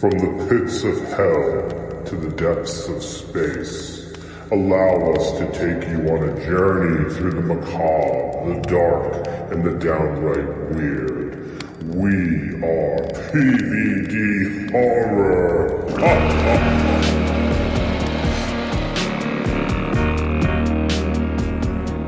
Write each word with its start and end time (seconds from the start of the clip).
From 0.00 0.12
the 0.12 0.46
pits 0.48 0.82
of 0.82 0.96
hell 1.08 2.04
to 2.06 2.16
the 2.16 2.30
depths 2.34 2.88
of 2.88 3.02
space, 3.02 4.10
allow 4.50 5.12
us 5.12 5.32
to 5.32 5.44
take 5.52 5.86
you 5.90 6.08
on 6.08 6.26
a 6.26 6.42
journey 6.42 7.12
through 7.12 7.32
the 7.32 7.42
macabre, 7.42 8.54
the 8.54 8.60
dark, 8.62 9.26
and 9.52 9.62
the 9.62 9.72
downright 9.72 10.70
weird. 10.70 11.62
We 11.94 12.54
are 12.64 13.08
PVD 13.28 14.70
Horror! 14.70 15.84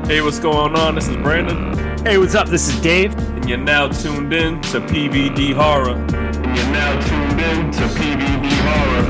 Hey, 0.07 0.21
what's 0.21 0.39
going 0.39 0.75
on? 0.75 0.95
This 0.95 1.07
is 1.09 1.17
Brandon, 1.17 1.77
Hey, 2.03 2.17
what's 2.17 2.33
up? 2.33 2.47
This 2.47 2.67
is 2.67 2.81
Dave. 2.81 3.15
and 3.15 3.47
you're 3.47 3.59
now 3.59 3.87
tuned 3.89 4.33
in 4.33 4.59
to 4.63 4.81
PVD 4.81 5.53
Horror. 5.53 6.22
You're 6.55 6.71
now 6.71 6.99
tuned 7.01 7.41
in 7.41 7.71
to 7.71 7.81
PVD 7.97 8.45
Horror. 8.65 9.05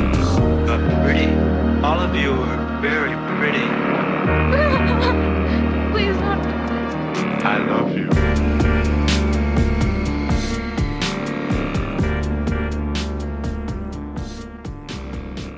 uh, 0.69 0.77
pretty. 1.03 1.27
All 1.83 1.99
of 1.99 2.15
you 2.15 2.31
are 2.31 2.81
very 2.81 3.13
pretty. 3.37 3.59
Please 5.91 6.15
not 6.21 6.41
do 6.41 6.49
this. 6.49 7.43
I 7.43 7.57
love 7.57 7.91
you. 7.97 8.07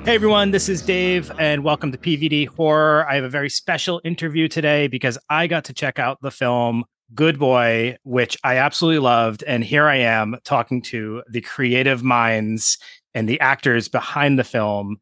Hey, 0.04 0.14
everyone. 0.14 0.50
This 0.52 0.68
is 0.68 0.82
Dave, 0.82 1.32
and 1.38 1.64
welcome 1.64 1.90
to 1.92 1.98
PVD 1.98 2.46
Horror. 2.48 3.06
I 3.08 3.16
have 3.16 3.24
a 3.24 3.28
very 3.28 3.50
special 3.50 4.00
interview 4.04 4.46
today 4.48 4.86
because 4.86 5.18
I 5.28 5.46
got 5.48 5.64
to 5.64 5.72
check 5.72 5.98
out 5.98 6.20
the 6.22 6.30
film 6.30 6.84
Good 7.14 7.38
Boy, 7.38 7.96
which 8.02 8.36
I 8.42 8.56
absolutely 8.56 8.98
loved. 8.98 9.44
And 9.44 9.62
here 9.62 9.86
I 9.86 9.96
am 9.96 10.36
talking 10.44 10.82
to 10.82 11.22
the 11.28 11.40
creative 11.40 12.02
minds 12.02 12.78
and 13.14 13.28
the 13.28 13.40
actors 13.40 13.88
behind 13.88 14.38
the 14.38 14.44
film. 14.44 14.98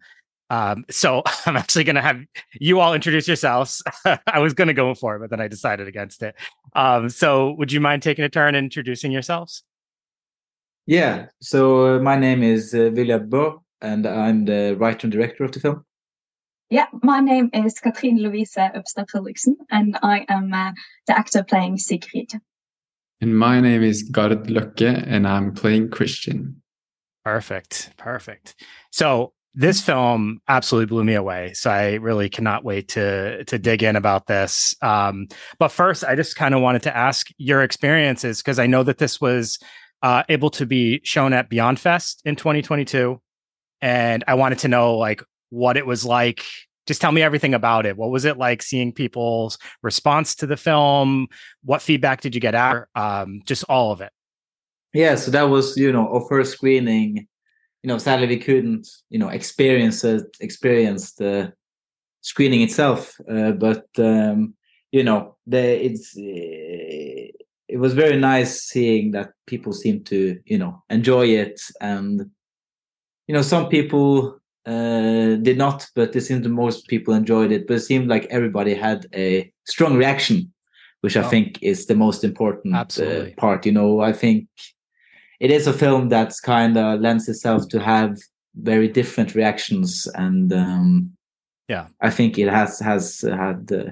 Um, 0.50 0.84
so 0.90 1.22
I'm 1.46 1.56
actually 1.56 1.84
going 1.84 1.96
to 1.96 2.02
have 2.02 2.20
you 2.60 2.80
all 2.80 2.94
introduce 2.94 3.26
yourselves. 3.26 3.82
I 4.26 4.38
was 4.38 4.54
going 4.54 4.68
to 4.68 4.74
go 4.74 4.94
for 4.94 5.16
it, 5.16 5.20
but 5.20 5.30
then 5.30 5.40
I 5.40 5.48
decided 5.48 5.88
against 5.88 6.22
it. 6.22 6.34
Um, 6.74 7.08
so 7.08 7.52
would 7.52 7.72
you 7.72 7.80
mind 7.80 8.02
taking 8.02 8.24
a 8.24 8.28
turn 8.28 8.54
and 8.54 8.64
introducing 8.64 9.10
yourselves? 9.10 9.62
Yeah, 10.86 11.26
so 11.40 11.96
uh, 11.96 11.98
my 12.00 12.16
name 12.16 12.42
is 12.42 12.74
uh, 12.74 12.90
Bøe, 12.90 13.58
and 13.80 14.06
I'm 14.06 14.44
the 14.44 14.76
writer 14.78 15.06
and 15.06 15.12
director 15.12 15.44
of 15.44 15.52
the 15.52 15.60
film. 15.60 15.84
Yeah, 16.70 16.86
my 17.02 17.20
name 17.20 17.50
is 17.52 17.78
Katrine 17.78 18.18
Lovise 18.18 18.56
Øpstad 18.74 19.10
Fredriksen, 19.10 19.56
and 19.70 19.98
I 20.02 20.24
am 20.28 20.52
uh, 20.52 20.72
the 21.06 21.16
actor 21.16 21.44
playing 21.44 21.76
Sigrid. 21.76 22.32
And 23.20 23.38
my 23.38 23.60
name 23.60 23.82
is 23.82 24.02
Gard 24.02 24.48
Løkke, 24.48 25.04
and 25.06 25.28
I'm 25.28 25.52
playing 25.52 25.90
Christian. 25.90 26.62
Perfect. 27.24 27.90
Perfect. 27.96 28.54
So 28.90 29.32
this 29.54 29.80
film 29.80 30.40
absolutely 30.48 30.86
blew 30.86 31.04
me 31.04 31.14
away. 31.14 31.52
So 31.54 31.70
I 31.70 31.94
really 31.94 32.28
cannot 32.28 32.64
wait 32.64 32.88
to 32.88 33.44
to 33.44 33.58
dig 33.58 33.82
in 33.82 33.96
about 33.96 34.26
this. 34.26 34.74
Um, 34.82 35.28
but 35.58 35.68
first, 35.68 36.02
I 36.02 36.16
just 36.16 36.34
kind 36.36 36.54
of 36.54 36.60
wanted 36.60 36.82
to 36.82 36.96
ask 36.96 37.28
your 37.38 37.62
experiences 37.62 38.38
because 38.38 38.58
I 38.58 38.66
know 38.66 38.82
that 38.82 38.98
this 38.98 39.20
was 39.20 39.58
uh, 40.02 40.24
able 40.28 40.50
to 40.50 40.66
be 40.66 41.00
shown 41.04 41.32
at 41.32 41.48
Beyond 41.48 41.78
Fest 41.78 42.20
in 42.24 42.36
2022, 42.36 43.20
and 43.80 44.24
I 44.26 44.34
wanted 44.34 44.58
to 44.60 44.68
know 44.68 44.96
like 44.96 45.22
what 45.54 45.76
it 45.76 45.86
was 45.86 46.04
like. 46.04 46.44
Just 46.86 47.00
tell 47.00 47.12
me 47.12 47.22
everything 47.22 47.54
about 47.54 47.86
it. 47.86 47.96
What 47.96 48.10
was 48.10 48.26
it 48.26 48.36
like 48.36 48.62
seeing 48.62 48.92
people's 48.92 49.56
response 49.82 50.34
to 50.36 50.46
the 50.46 50.56
film? 50.56 51.28
What 51.64 51.80
feedback 51.80 52.20
did 52.20 52.34
you 52.34 52.40
get 52.40 52.54
out? 52.54 52.88
Um, 52.94 53.40
just 53.46 53.64
all 53.68 53.92
of 53.92 54.00
it. 54.02 54.12
Yeah, 54.92 55.14
so 55.14 55.30
that 55.30 55.44
was 55.44 55.76
you 55.76 55.92
know 55.92 56.12
our 56.12 56.26
first 56.28 56.52
screening. 56.52 57.26
You 57.82 57.88
know, 57.88 57.98
sadly 57.98 58.26
we 58.26 58.38
couldn't 58.38 58.88
you 59.10 59.18
know 59.18 59.28
experience 59.28 60.04
it, 60.04 60.24
experience 60.40 61.12
the 61.12 61.52
screening 62.20 62.62
itself, 62.62 63.18
uh, 63.30 63.52
but 63.52 63.86
um, 63.98 64.54
you 64.92 65.04
know 65.04 65.36
the 65.46 65.84
it's 65.86 66.16
uh, 66.16 67.32
it 67.68 67.78
was 67.78 67.94
very 67.94 68.16
nice 68.16 68.62
seeing 68.62 69.12
that 69.12 69.30
people 69.46 69.72
seem 69.72 70.04
to 70.04 70.38
you 70.44 70.58
know 70.58 70.82
enjoy 70.90 71.26
it 71.26 71.60
and 71.80 72.30
you 73.26 73.34
know 73.34 73.42
some 73.42 73.68
people 73.68 74.38
uh, 74.66 75.36
did 75.42 75.58
not, 75.58 75.86
but 75.94 76.14
it 76.16 76.20
seemed 76.22 76.48
most 76.48 76.88
people 76.88 77.14
enjoyed 77.14 77.52
it. 77.52 77.66
But 77.66 77.74
it 77.74 77.80
seemed 77.80 78.08
like 78.08 78.26
everybody 78.30 78.74
had 78.74 79.06
a 79.14 79.52
strong 79.66 79.96
reaction, 79.96 80.52
which 81.02 81.16
I 81.16 81.22
Oh. 81.24 81.28
think 81.28 81.58
is 81.62 81.86
the 81.86 81.94
most 81.94 82.24
important 82.24 82.74
uh, 82.98 83.26
part. 83.36 83.66
You 83.66 83.72
know, 83.72 84.00
I 84.00 84.12
think 84.12 84.48
it 85.40 85.50
is 85.50 85.66
a 85.66 85.72
film 85.72 86.08
that's 86.08 86.40
kind 86.40 86.76
of 86.76 87.00
lends 87.00 87.28
itself 87.28 87.68
to 87.68 87.80
have 87.80 88.16
very 88.54 88.88
different 88.88 89.34
reactions, 89.34 90.08
and 90.14 90.52
um, 90.52 91.10
Yeah. 91.68 91.86
I 92.00 92.10
think 92.10 92.38
it 92.38 92.48
has 92.48 92.78
has 92.80 93.20
had 93.22 93.70
uh, 93.72 93.90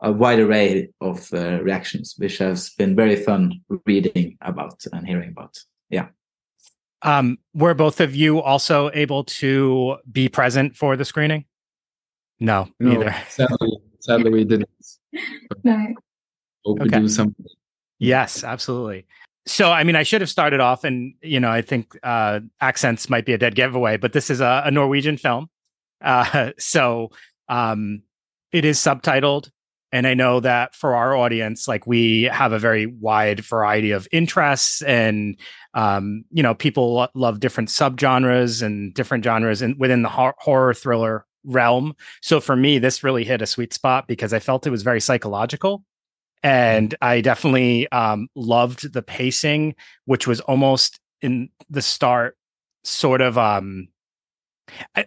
a 0.00 0.12
wide 0.12 0.40
array 0.40 0.90
of 1.00 1.32
uh, 1.32 1.62
reactions, 1.62 2.14
which 2.18 2.38
has 2.38 2.70
been 2.78 2.94
very 2.96 3.16
fun 3.16 3.60
reading 3.86 4.36
about 4.40 4.84
and 4.92 5.06
hearing 5.06 5.30
about. 5.30 5.54
Yeah. 5.90 6.08
Um, 7.02 7.38
were 7.54 7.74
both 7.74 8.00
of 8.00 8.14
you 8.14 8.40
also 8.40 8.90
able 8.94 9.24
to 9.24 9.96
be 10.10 10.28
present 10.28 10.76
for 10.76 10.96
the 10.96 11.04
screening? 11.04 11.44
No, 12.40 12.68
No, 12.80 12.90
neither. 12.92 13.14
sadly, 13.28 13.78
sadly 14.00 14.30
we 14.30 14.44
didn't. 14.44 14.68
No, 15.64 15.94
Hope 16.64 16.80
Okay. 16.82 16.96
we 16.98 17.02
do 17.04 17.08
something. 17.08 17.46
Yes, 17.98 18.44
absolutely. 18.44 19.06
So, 19.46 19.70
I 19.70 19.84
mean, 19.84 19.94
I 19.96 20.02
should 20.02 20.20
have 20.20 20.28
started 20.28 20.60
off, 20.60 20.84
and 20.84 21.14
you 21.22 21.38
know, 21.40 21.50
I 21.50 21.62
think 21.62 21.96
uh, 22.02 22.40
accents 22.60 23.08
might 23.08 23.24
be 23.24 23.32
a 23.32 23.38
dead 23.38 23.54
giveaway, 23.54 23.96
but 23.96 24.12
this 24.12 24.28
is 24.28 24.40
a, 24.40 24.62
a 24.66 24.70
Norwegian 24.70 25.16
film, 25.16 25.48
uh, 26.02 26.50
so 26.58 27.10
um, 27.48 28.02
it 28.52 28.64
is 28.64 28.78
subtitled. 28.78 29.50
And 29.92 30.06
I 30.06 30.14
know 30.14 30.40
that 30.40 30.74
for 30.74 30.94
our 30.94 31.16
audience, 31.16 31.68
like 31.68 31.86
we 31.86 32.24
have 32.24 32.52
a 32.52 32.58
very 32.58 32.86
wide 32.86 33.40
variety 33.40 33.92
of 33.92 34.08
interests, 34.12 34.82
and 34.82 35.38
um, 35.74 36.24
you 36.32 36.42
know, 36.42 36.54
people 36.54 36.94
lo- 36.94 37.08
love 37.14 37.40
different 37.40 37.68
subgenres 37.68 38.62
and 38.62 38.92
different 38.94 39.24
genres 39.24 39.62
in, 39.62 39.76
within 39.78 40.02
the 40.02 40.08
hor- 40.08 40.34
horror 40.38 40.74
thriller 40.74 41.24
realm. 41.44 41.94
So 42.20 42.40
for 42.40 42.56
me, 42.56 42.78
this 42.78 43.04
really 43.04 43.24
hit 43.24 43.42
a 43.42 43.46
sweet 43.46 43.72
spot 43.72 44.08
because 44.08 44.32
I 44.32 44.40
felt 44.40 44.66
it 44.66 44.70
was 44.70 44.82
very 44.82 45.00
psychological 45.00 45.84
and 46.42 46.94
I 47.00 47.20
definitely 47.20 47.90
um, 47.90 48.28
loved 48.34 48.92
the 48.92 49.02
pacing, 49.02 49.74
which 50.04 50.26
was 50.26 50.40
almost 50.42 51.00
in 51.22 51.48
the 51.70 51.82
start, 51.82 52.36
sort 52.84 53.20
of 53.20 53.36
um, 53.36 53.88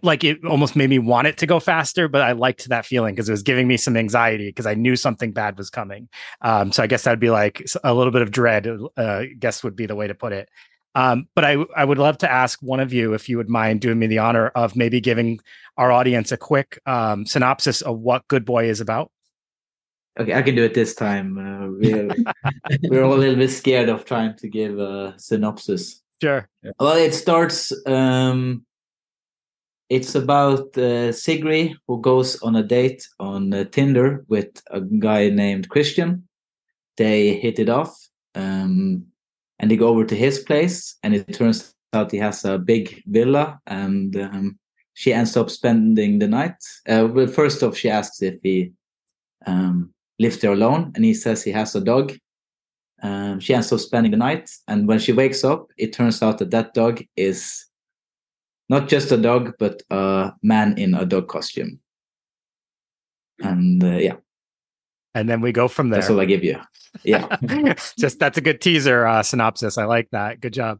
like 0.01 0.23
it 0.23 0.43
almost 0.45 0.75
made 0.75 0.89
me 0.89 0.99
want 0.99 1.27
it 1.27 1.37
to 1.37 1.45
go 1.45 1.59
faster, 1.59 2.07
but 2.07 2.21
I 2.21 2.31
liked 2.33 2.69
that 2.69 2.85
feeling 2.85 3.15
because 3.15 3.29
it 3.29 3.33
was 3.33 3.43
giving 3.43 3.67
me 3.67 3.77
some 3.77 3.97
anxiety 3.97 4.47
because 4.47 4.65
I 4.65 4.73
knew 4.73 4.95
something 4.95 5.31
bad 5.31 5.57
was 5.57 5.69
coming. 5.69 6.09
Um, 6.41 6.71
so 6.71 6.83
I 6.83 6.87
guess 6.87 7.03
that'd 7.03 7.19
be 7.19 7.29
like 7.29 7.65
a 7.83 7.93
little 7.93 8.11
bit 8.11 8.21
of 8.21 8.31
dread. 8.31 8.67
Uh, 8.67 8.87
I 8.97 9.25
guess 9.37 9.63
would 9.63 9.75
be 9.75 9.85
the 9.85 9.95
way 9.95 10.07
to 10.07 10.15
put 10.15 10.33
it. 10.33 10.49
Um, 10.95 11.27
but 11.35 11.45
I 11.45 11.57
I 11.75 11.85
would 11.85 11.97
love 11.97 12.17
to 12.19 12.31
ask 12.31 12.59
one 12.61 12.79
of 12.79 12.91
you 12.93 13.13
if 13.13 13.29
you 13.29 13.37
would 13.37 13.49
mind 13.49 13.81
doing 13.81 13.99
me 13.99 14.07
the 14.07 14.19
honor 14.19 14.47
of 14.49 14.75
maybe 14.75 14.99
giving 14.99 15.39
our 15.77 15.91
audience 15.91 16.31
a 16.31 16.37
quick 16.37 16.79
um, 16.85 17.25
synopsis 17.25 17.81
of 17.81 17.99
what 17.99 18.27
Good 18.27 18.45
Boy 18.45 18.69
is 18.69 18.81
about. 18.81 19.11
Okay, 20.19 20.33
I 20.33 20.41
can 20.41 20.55
do 20.55 20.63
it 20.63 20.73
this 20.73 20.95
time. 20.95 21.37
Uh, 21.37 21.67
we're, 21.79 22.09
we're 22.89 23.03
all 23.03 23.13
a 23.13 23.15
little 23.15 23.37
bit 23.37 23.49
scared 23.49 23.87
of 23.87 24.03
trying 24.03 24.35
to 24.37 24.49
give 24.49 24.77
a 24.77 25.13
synopsis. 25.17 26.01
Sure. 26.21 26.49
Well, 26.79 26.97
it 26.97 27.13
starts. 27.13 27.71
Um, 27.87 28.65
it's 29.89 30.13
about 30.13 30.77
uh, 30.77 31.11
Sigrid 31.11 31.75
who 31.87 31.99
goes 31.99 32.41
on 32.41 32.55
a 32.55 32.63
date 32.63 33.07
on 33.19 33.53
uh, 33.53 33.63
Tinder 33.65 34.23
with 34.27 34.61
a 34.69 34.81
guy 34.81 35.29
named 35.29 35.69
Christian. 35.69 36.27
They 36.97 37.33
hit 37.33 37.59
it 37.59 37.69
off, 37.69 37.97
um, 38.35 39.05
and 39.57 39.71
they 39.71 39.77
go 39.77 39.87
over 39.87 40.05
to 40.05 40.15
his 40.15 40.39
place, 40.39 40.97
and 41.01 41.15
it 41.15 41.33
turns 41.33 41.73
out 41.93 42.11
he 42.11 42.17
has 42.17 42.45
a 42.45 42.59
big 42.59 43.01
villa, 43.07 43.59
and 43.65 44.15
um, 44.15 44.59
she 44.93 45.11
ends 45.11 45.35
up 45.35 45.49
spending 45.49 46.19
the 46.19 46.27
night. 46.27 46.57
Uh, 46.87 47.07
well, 47.11 47.27
first 47.27 47.63
off, 47.63 47.75
she 47.75 47.89
asks 47.89 48.21
if 48.21 48.35
he 48.43 48.73
um, 49.47 49.91
lives 50.19 50.37
there 50.39 50.53
alone, 50.53 50.91
and 50.93 51.03
he 51.03 51.13
says 51.15 51.43
he 51.43 51.51
has 51.51 51.73
a 51.73 51.81
dog. 51.81 52.13
Um, 53.01 53.39
she 53.39 53.53
ends 53.53 53.71
up 53.71 53.79
spending 53.79 54.11
the 54.11 54.17
night, 54.17 54.51
and 54.67 54.87
when 54.87 54.99
she 54.99 55.13
wakes 55.13 55.43
up, 55.43 55.67
it 55.77 55.93
turns 55.93 56.21
out 56.21 56.37
that 56.39 56.51
that 56.51 56.73
dog 56.73 57.01
is 57.15 57.68
not 58.69 58.87
just 58.87 59.11
a 59.11 59.17
dog, 59.17 59.53
but 59.59 59.81
a 59.89 60.33
man 60.43 60.77
in 60.77 60.93
a 60.93 61.05
dog 61.05 61.27
costume. 61.27 61.79
And 63.41 63.83
uh, 63.83 63.97
yeah, 63.97 64.15
And 65.15 65.29
then 65.29 65.41
we 65.41 65.51
go 65.51 65.67
from 65.67 65.89
there. 65.89 65.99
that's 66.01 66.09
all 66.09 66.19
I 66.19 66.25
give 66.25 66.43
you. 66.43 66.59
Yeah. 67.03 67.37
Just 67.97 68.19
that's 68.19 68.37
a 68.37 68.41
good 68.41 68.59
teaser 68.61 69.05
uh, 69.05 69.23
synopsis. 69.23 69.77
I 69.77 69.85
like 69.85 70.09
that. 70.11 70.41
Good 70.41 70.53
job. 70.53 70.79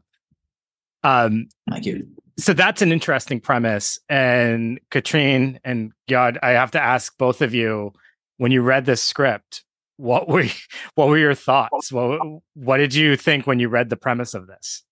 Um, 1.02 1.48
Thank 1.70 1.86
you. 1.86 2.06
so 2.36 2.52
that's 2.52 2.82
an 2.82 2.92
interesting 2.92 3.40
premise. 3.40 3.98
And 4.08 4.78
Katrine 4.90 5.58
and 5.64 5.92
Gard, 6.08 6.38
I 6.42 6.50
have 6.50 6.72
to 6.72 6.82
ask 6.82 7.16
both 7.16 7.40
of 7.40 7.54
you 7.54 7.92
when 8.36 8.52
you 8.52 8.60
read 8.60 8.84
this 8.86 9.02
script, 9.02 9.64
what 9.96 10.28
were 10.28 10.44
what 10.96 11.08
were 11.08 11.18
your 11.18 11.34
thoughts? 11.34 11.90
What 11.92 12.20
what 12.54 12.76
did 12.78 12.94
you 12.94 13.16
think 13.16 13.46
when 13.46 13.58
you 13.60 13.68
read 13.68 13.88
the 13.88 13.96
premise 13.96 14.34
of 14.34 14.46
this? 14.48 14.82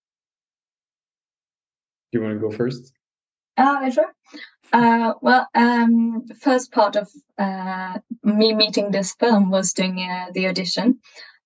You 2.12 2.22
want 2.22 2.34
to 2.34 2.40
go 2.40 2.50
first? 2.50 2.92
Uh, 3.56 3.90
sure. 3.90 4.14
Uh, 4.72 5.14
well, 5.22 5.48
um, 5.54 6.22
the 6.26 6.34
first 6.34 6.72
part 6.72 6.96
of 6.96 7.10
uh, 7.38 7.98
me 8.22 8.54
meeting 8.54 8.90
this 8.90 9.14
film 9.14 9.50
was 9.50 9.72
doing 9.72 9.98
uh, 10.00 10.26
the 10.32 10.46
audition, 10.46 10.98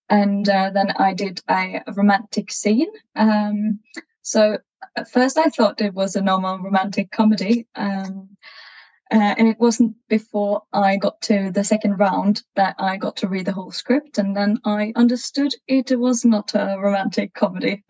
and 0.08 0.48
uh, 0.48 0.70
then 0.74 0.92
I 0.98 1.14
did 1.14 1.40
a 1.48 1.82
romantic 1.94 2.50
scene. 2.50 2.90
Um, 3.14 3.80
so 4.22 4.58
at 4.96 5.10
first, 5.10 5.38
I 5.38 5.48
thought 5.48 5.80
it 5.80 5.94
was 5.94 6.16
a 6.16 6.20
normal 6.20 6.58
romantic 6.58 7.12
comedy, 7.12 7.66
um, 7.76 8.28
uh, 9.12 9.34
and 9.38 9.46
it 9.46 9.60
wasn't 9.60 9.94
before 10.08 10.62
I 10.72 10.96
got 10.96 11.20
to 11.22 11.52
the 11.52 11.64
second 11.64 11.98
round 11.98 12.42
that 12.56 12.74
I 12.78 12.96
got 12.96 13.16
to 13.18 13.28
read 13.28 13.46
the 13.46 13.52
whole 13.52 13.70
script, 13.70 14.18
and 14.18 14.36
then 14.36 14.58
I 14.64 14.92
understood 14.96 15.52
it 15.68 15.96
was 15.98 16.24
not 16.24 16.54
a 16.54 16.76
romantic 16.78 17.34
comedy. 17.34 17.84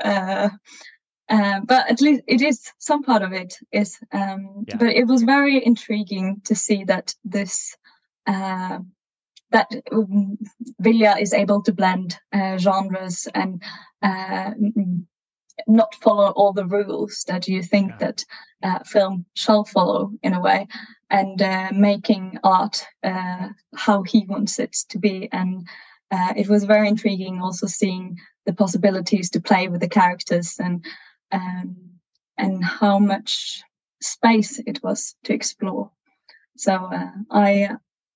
Uh, 1.32 1.60
but 1.64 1.90
at 1.90 2.00
least 2.02 2.22
it 2.26 2.42
is 2.42 2.72
some 2.78 3.02
part 3.02 3.22
of 3.22 3.32
it 3.32 3.56
is 3.72 3.98
um, 4.12 4.64
Yeah. 4.68 4.76
but 4.76 4.88
it 4.88 5.06
was 5.06 5.22
very 5.22 5.64
intriguing 5.64 6.42
to 6.44 6.54
see 6.54 6.84
that 6.84 7.14
this 7.24 7.76
uh, 8.26 8.78
that 9.50 9.68
um, 9.92 10.36
Viljar 10.82 11.20
is 11.20 11.32
able 11.32 11.62
to 11.62 11.72
blend 11.72 12.18
uh, 12.32 12.58
genres 12.58 13.28
and 13.34 13.62
uh, 14.02 14.50
not 15.66 15.94
follow 16.02 16.32
all 16.36 16.52
the 16.52 16.66
rules 16.66 17.24
that 17.28 17.48
you 17.48 17.62
think 17.62 17.90
Yeah. 17.90 17.98
that 17.98 18.24
uh, 18.62 18.78
film 18.84 19.24
shall 19.34 19.64
follow 19.64 20.10
in 20.22 20.34
a 20.34 20.40
way 20.40 20.66
and 21.08 21.40
uh, 21.40 21.70
making 21.72 22.38
art 22.44 22.86
uh, 23.02 23.48
how 23.74 24.02
he 24.02 24.26
wants 24.28 24.58
it 24.58 24.72
to 24.90 24.98
be 24.98 25.28
and 25.32 25.66
uh, 26.10 26.32
it 26.36 26.48
was 26.48 26.64
very 26.64 26.88
intriguing 26.88 27.40
also 27.40 27.66
seeing 27.66 28.18
the 28.44 28.52
possibilities 28.52 29.30
to 29.30 29.40
play 29.40 29.68
with 29.68 29.80
the 29.80 29.88
characters 29.88 30.56
and 30.58 30.84
um, 31.32 31.76
and 32.38 32.64
how 32.64 32.98
much 32.98 33.62
space 34.00 34.58
it 34.66 34.80
was 34.82 35.14
to 35.24 35.32
explore. 35.32 35.90
So 36.56 36.74
uh, 36.74 37.10
I 37.30 37.70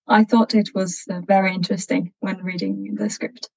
I 0.09 0.25
thought 0.25 0.55
it 0.55 0.75
was 0.75 1.03
uh, 1.11 1.21
very 1.27 1.55
interesting 1.55 2.13
when 2.21 2.45
reading 2.45 2.95
the 2.95 3.11
script. 3.11 3.49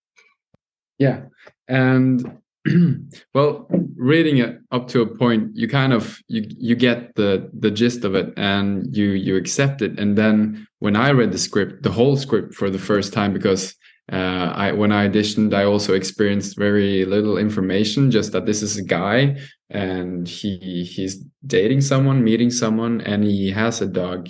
Yeah, 0.98 1.24
and 1.68 2.40
well, 3.34 3.68
reading 3.96 4.38
it 4.38 4.60
up 4.72 4.88
to 4.90 5.02
a 5.02 5.06
point, 5.06 5.56
you 5.56 5.68
kind 5.68 5.94
of 5.94 6.20
you 6.28 6.44
you 6.48 6.76
get 6.76 7.16
the 7.16 7.50
the 7.54 7.72
gist 7.72 8.04
of 8.04 8.16
it, 8.16 8.34
and 8.38 8.96
you 8.96 9.12
you 9.12 9.36
accept 9.36 9.82
it. 9.82 10.00
And 10.00 10.18
then 10.18 10.68
when 10.80 10.96
I 10.96 11.12
read 11.12 11.32
the 11.32 11.38
script, 11.38 11.84
the 11.84 11.92
whole 11.92 12.18
script 12.18 12.54
for 12.54 12.70
the 12.70 12.80
first 12.80 13.14
time, 13.14 13.34
because 13.34 13.76
uh, 14.12 14.54
I 14.56 14.72
when 14.72 14.92
I 14.92 15.08
auditioned, 15.08 15.54
I 15.54 15.66
also 15.66 15.94
experienced 15.94 16.58
very 16.58 17.06
little 17.06 17.38
information, 17.38 18.12
just 18.12 18.32
that 18.32 18.46
this 18.46 18.62
is 18.62 18.78
a 18.78 18.84
guy 18.84 19.38
and 19.70 20.28
he 20.28 20.84
he's 20.84 21.24
dating 21.46 21.82
someone, 21.82 22.24
meeting 22.24 22.50
someone, 22.50 23.02
and 23.02 23.24
he 23.24 23.52
has 23.52 23.82
a 23.82 23.88
dog, 23.88 24.30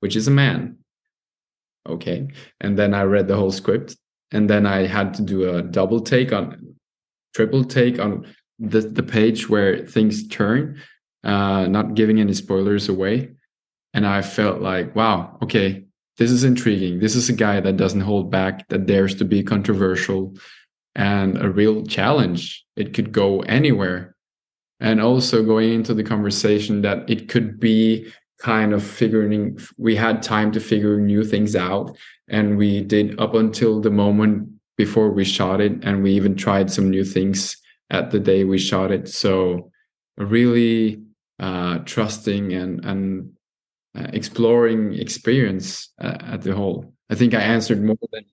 which 0.00 0.16
is 0.16 0.26
a 0.26 0.32
man. 0.32 0.78
Okay, 1.88 2.28
and 2.60 2.78
then 2.78 2.92
I 2.92 3.02
read 3.02 3.28
the 3.28 3.36
whole 3.36 3.52
script, 3.52 3.96
and 4.32 4.50
then 4.50 4.66
I 4.66 4.86
had 4.86 5.14
to 5.14 5.22
do 5.22 5.54
a 5.54 5.62
double 5.62 6.00
take 6.00 6.32
on 6.32 6.76
triple 7.34 7.64
take 7.64 8.00
on 8.00 8.26
the 8.58 8.80
the 8.80 9.02
page 9.02 9.48
where 9.48 9.86
things 9.86 10.26
turn, 10.28 10.80
uh, 11.24 11.66
not 11.66 11.94
giving 11.94 12.20
any 12.20 12.34
spoilers 12.34 12.88
away. 12.88 13.30
And 13.92 14.06
I 14.06 14.22
felt 14.22 14.60
like, 14.60 14.94
wow, 14.94 15.36
okay, 15.42 15.84
this 16.20 16.30
is 16.30 16.44
intriguing. 16.44 16.98
This 17.00 17.16
is 17.16 17.30
a 17.30 17.32
guy 17.32 17.60
that 17.60 17.78
doesn't 17.78 18.02
hold 18.02 18.30
back, 18.30 18.68
that 18.68 18.84
dares 18.84 19.14
to 19.16 19.24
be 19.24 19.42
controversial, 19.42 20.36
and 20.94 21.40
a 21.42 21.48
real 21.48 21.82
challenge. 21.86 22.62
It 22.76 22.92
could 22.92 23.10
go 23.10 23.40
anywhere. 23.40 24.14
And 24.80 25.00
also 25.00 25.42
going 25.42 25.72
into 25.72 25.94
the 25.94 26.04
conversation 26.04 26.82
that 26.82 27.08
it 27.08 27.28
could 27.28 27.58
be 27.58 28.12
kind 28.38 28.74
of 28.74 28.84
figuring, 28.84 29.58
we 29.78 29.96
had 29.96 30.22
time 30.22 30.52
to 30.52 30.60
figure 30.60 31.00
new 31.00 31.24
things 31.24 31.56
out. 31.56 31.96
And 32.28 32.58
we 32.58 32.82
did 32.82 33.18
up 33.18 33.34
until 33.34 33.80
the 33.80 33.90
moment 33.90 34.46
before 34.76 35.08
we 35.08 35.24
shot 35.24 35.62
it 35.62 35.82
and 35.84 36.02
we 36.02 36.12
even 36.12 36.36
tried 36.36 36.70
some 36.70 36.90
new 36.90 37.04
things 37.04 37.56
at 37.90 38.10
the 38.10 38.20
day 38.20 38.44
we 38.44 38.56
shot 38.56 38.90
it 38.90 39.08
so 39.08 39.70
really 40.16 41.02
uh, 41.38 41.78
trusting 41.84 42.52
and 42.52 42.84
and 42.84 43.32
uh, 43.98 44.06
exploring 44.12 44.94
experience 44.94 45.90
uh, 46.00 46.16
at 46.22 46.42
the 46.42 46.54
whole 46.54 46.92
i 47.10 47.14
think 47.14 47.34
i 47.34 47.40
answered 47.40 47.82
more 47.82 47.96
than 48.12 48.24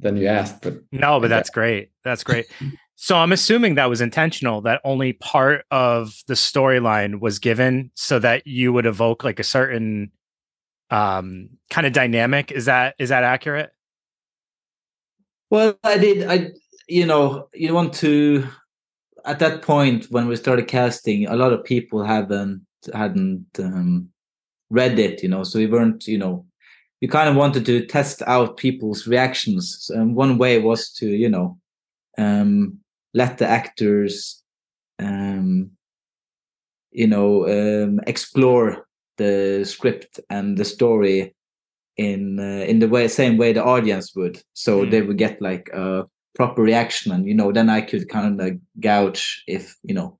than 0.00 0.16
you 0.16 0.26
asked 0.26 0.62
but 0.62 0.74
No, 0.92 1.18
but 1.20 1.28
Yeah. 1.30 1.36
that's 1.36 1.50
great. 1.50 1.90
That's 2.04 2.22
great. 2.24 2.46
so 2.94 3.16
I'm 3.16 3.32
assuming 3.32 3.74
that 3.74 3.90
was 3.90 4.00
intentional, 4.00 4.62
that 4.62 4.80
only 4.84 5.12
part 5.14 5.64
of 5.70 6.14
the 6.28 6.34
storyline 6.34 7.20
was 7.20 7.38
given 7.40 7.90
so 7.94 8.18
that 8.20 8.46
you 8.46 8.72
would 8.72 8.86
evoke 8.86 9.24
like 9.24 9.40
a 9.40 9.44
certain 9.44 10.12
um 10.90 11.50
kind 11.68 11.86
of 11.86 11.92
dynamic. 11.92 12.52
Is 12.52 12.66
that 12.66 12.94
is 12.98 13.08
that 13.10 13.24
accurate? 13.24 13.70
Well, 15.50 15.78
I 15.84 15.98
did. 15.98 16.26
I, 16.28 16.52
you 16.88 17.06
know, 17.06 17.48
you 17.52 17.74
want 17.74 17.92
to. 17.94 18.46
At 19.24 19.40
that 19.40 19.62
point, 19.62 20.06
when 20.10 20.28
we 20.28 20.36
started 20.36 20.68
casting, 20.68 21.26
a 21.26 21.34
lot 21.36 21.52
of 21.52 21.64
people 21.64 22.04
haven't 22.04 22.64
hadn't 22.94 23.46
um, 23.58 24.08
read 24.70 24.98
it. 24.98 25.22
You 25.22 25.28
know, 25.28 25.42
so 25.44 25.58
we 25.58 25.66
weren't. 25.66 26.06
You 26.06 26.18
know, 26.18 26.46
you 27.00 27.08
kind 27.08 27.28
of 27.28 27.36
wanted 27.36 27.66
to 27.66 27.86
test 27.86 28.22
out 28.26 28.56
people's 28.56 29.06
reactions, 29.06 29.90
and 29.94 30.14
one 30.16 30.38
way 30.38 30.58
was 30.58 30.90
to, 30.94 31.06
you 31.06 31.28
know, 31.28 31.58
um, 32.18 32.78
let 33.14 33.38
the 33.38 33.46
actors, 33.48 34.42
um, 34.98 35.70
you 36.90 37.06
know, 37.06 37.46
um, 37.48 38.00
explore 38.06 38.86
the 39.18 39.64
script 39.64 40.20
and 40.30 40.56
the 40.58 40.64
story 40.64 41.34
in 41.96 42.38
uh, 42.38 42.64
in 42.68 42.78
the 42.78 42.88
way 42.88 43.08
same 43.08 43.38
way 43.38 43.52
the 43.52 43.64
audience 43.64 44.14
would 44.14 44.42
so 44.52 44.84
Mm. 44.84 44.90
they 44.90 45.02
would 45.02 45.16
get 45.16 45.40
like 45.40 45.70
a 45.72 46.04
proper 46.34 46.60
reaction 46.62 47.12
and 47.12 47.26
you 47.26 47.32
know 47.34 47.50
then 47.50 47.70
i 47.70 47.80
could 47.80 48.06
kind 48.10 48.38
of 48.38 48.58
gouge 48.80 49.42
if 49.48 49.74
you 49.82 49.94
know 49.94 50.18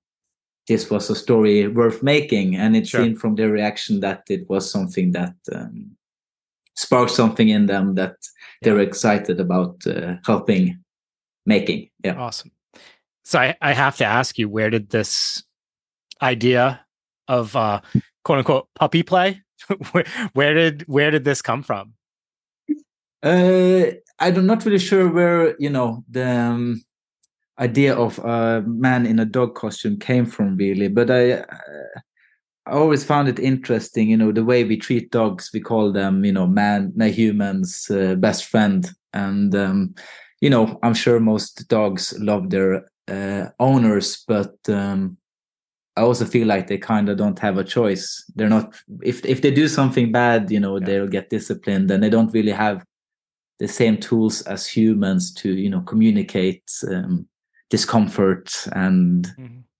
this 0.68 0.90
was 0.90 1.10
a 1.10 1.14
story 1.14 1.68
worth 1.68 2.02
making 2.02 2.56
and 2.56 2.76
it 2.76 2.86
Sure. 2.86 3.02
seemed 3.02 3.18
from 3.18 3.36
their 3.36 3.50
reaction 3.50 4.00
that 4.00 4.22
it 4.28 4.48
was 4.48 4.70
something 4.70 5.12
that 5.12 5.34
um, 5.54 5.96
sparked 6.74 7.12
something 7.12 7.48
in 7.48 7.66
them 7.66 7.94
that 7.94 8.16
they 8.62 8.72
were 8.72 8.80
excited 8.80 9.40
about 9.40 9.86
uh, 9.86 10.14
helping 10.24 10.78
making 11.44 11.88
yeah 12.04 12.14
Awesome. 12.14 12.50
So 13.26 13.40
I, 13.40 13.56
I 13.60 13.72
have 13.72 13.96
to 13.96 14.04
ask 14.04 14.38
you, 14.38 14.48
where 14.48 14.70
did 14.70 14.90
this 14.90 15.42
idea 16.22 16.80
of 17.26 17.56
uh 17.56 17.80
quote 18.24 18.38
unquote 18.38 18.68
puppy 18.76 19.02
play? 19.02 19.42
where, 19.90 20.04
where 20.34 20.54
did 20.54 20.82
where 20.86 21.10
did 21.10 21.24
this 21.24 21.42
come 21.42 21.64
from? 21.64 21.94
Uh, 23.22 23.86
I'm 24.20 24.46
not 24.46 24.64
really 24.64 24.78
sure 24.78 25.10
where 25.10 25.56
you 25.58 25.70
know 25.70 26.04
the 26.08 26.24
um, 26.24 26.84
idea 27.58 27.94
of 27.94 28.18
a 28.18 28.62
man 28.66 29.06
in 29.06 29.18
a 29.18 29.24
dog 29.24 29.54
costume 29.54 29.98
came 29.98 30.26
from, 30.26 30.56
really. 30.56 30.88
But 30.88 31.10
I, 31.10 31.44
I 32.66 32.72
always 32.72 33.04
found 33.04 33.28
it 33.28 33.38
interesting. 33.38 34.10
You 34.10 34.16
know, 34.16 34.32
the 34.32 34.44
way 34.44 34.64
we 34.64 34.76
treat 34.76 35.10
dogs, 35.10 35.50
we 35.54 35.60
call 35.60 35.92
them, 35.92 36.24
you 36.24 36.32
know, 36.32 36.46
man, 36.46 36.92
human's 37.00 37.90
uh, 37.90 38.14
best 38.16 38.46
friend, 38.46 38.88
and 39.12 39.54
um, 39.54 39.94
you 40.40 40.50
know, 40.50 40.78
I'm 40.82 40.94
sure 40.94 41.20
most 41.20 41.68
dogs 41.68 42.14
love 42.18 42.50
their 42.50 42.90
uh, 43.08 43.48
owners, 43.58 44.24
but 44.26 44.54
um, 44.68 45.16
I 45.96 46.02
also 46.02 46.26
feel 46.26 46.46
like 46.46 46.66
they 46.66 46.78
kind 46.78 47.08
of 47.08 47.16
don't 47.16 47.38
have 47.38 47.56
a 47.56 47.64
choice. 47.64 48.24
They're 48.34 48.50
not 48.50 48.74
if 49.02 49.24
if 49.24 49.40
they 49.40 49.50
do 49.50 49.68
something 49.68 50.12
bad, 50.12 50.50
you 50.50 50.60
know, 50.60 50.78
Yeah. 50.78 50.86
they'll 50.86 51.08
get 51.08 51.30
disciplined, 51.30 51.90
and 51.90 52.02
they 52.02 52.10
don't 52.10 52.32
really 52.34 52.52
have 52.52 52.84
the 53.58 53.68
same 53.68 53.96
tools 53.96 54.42
as 54.42 54.66
humans 54.66 55.32
to 55.32 55.50
you 55.50 55.70
know 55.70 55.80
communicate 55.80 56.70
um, 56.90 57.26
discomfort 57.70 58.52
and 58.72 59.26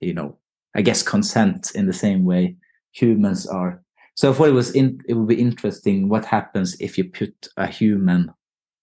you 0.00 0.12
know 0.12 0.36
I 0.74 0.82
guess 0.82 1.02
consent 1.02 1.72
in 1.74 1.86
the 1.86 1.92
same 1.92 2.24
way 2.24 2.56
humans 2.92 3.46
are. 3.46 3.82
So 4.14 4.30
I 4.30 4.34
thought 4.34 4.48
it 4.48 4.52
was 4.52 4.70
in, 4.74 4.98
it 5.08 5.14
would 5.14 5.28
be 5.28 5.40
interesting 5.40 6.08
what 6.08 6.24
happens 6.24 6.74
if 6.80 6.96
you 6.96 7.04
put 7.04 7.34
a 7.58 7.66
human, 7.66 8.32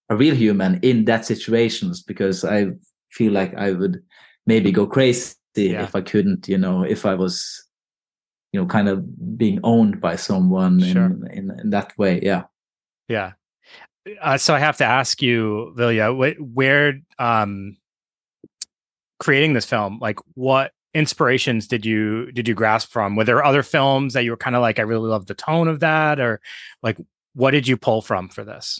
a 0.09 0.15
real 0.15 0.35
human, 0.35 0.79
in 0.83 1.05
that 1.05 1.25
situations 1.25 2.03
because 2.03 2.45
I 2.45 2.67
feel 3.11 3.31
like 3.33 3.55
I 3.55 3.71
would 3.71 4.03
maybe 4.45 4.71
go 4.71 4.85
crazy 4.85 5.33
Yeah. 5.55 5.83
if 5.83 5.95
I 5.95 6.01
couldn't, 6.01 6.47
you 6.47 6.57
know, 6.57 6.83
if 6.83 7.05
I 7.05 7.15
was, 7.15 7.63
you 8.51 8.59
know, 8.61 8.67
kind 8.67 8.87
of 8.89 9.37
being 9.37 9.59
owned 9.63 9.99
by 10.01 10.15
someone 10.17 10.79
Sure. 10.79 11.05
in, 11.05 11.27
in 11.31 11.59
in 11.61 11.69
that 11.71 11.97
way. 11.97 12.19
Yeah. 12.21 12.43
Yeah. 13.07 13.33
Uh, 14.21 14.37
so 14.37 14.53
I 14.53 14.59
have 14.59 14.77
to 14.77 14.85
ask 14.85 15.21
you, 15.21 15.73
Viljar, 15.77 16.11
wh- 16.13 16.55
where 16.55 17.01
um 17.17 17.77
creating 19.19 19.53
this 19.53 19.65
film, 19.65 19.99
like 19.99 20.19
what 20.35 20.71
inspirations 20.93 21.67
did 21.67 21.85
you 21.85 22.31
did 22.31 22.47
you 22.47 22.53
grasp 22.53 22.89
from? 22.89 23.15
Were 23.15 23.23
there 23.23 23.43
other 23.43 23.63
films 23.63 24.13
that 24.13 24.23
you 24.23 24.31
were 24.31 24.37
kind 24.37 24.55
of 24.55 24.61
like, 24.61 24.79
I 24.79 24.83
really 24.83 25.09
love 25.09 25.25
the 25.25 25.33
tone 25.33 25.67
of 25.67 25.79
that, 25.79 26.19
or 26.19 26.39
like 26.81 26.97
what 27.33 27.51
did 27.51 27.67
you 27.67 27.77
pull 27.77 28.01
from 28.01 28.29
for 28.29 28.43
this? 28.43 28.79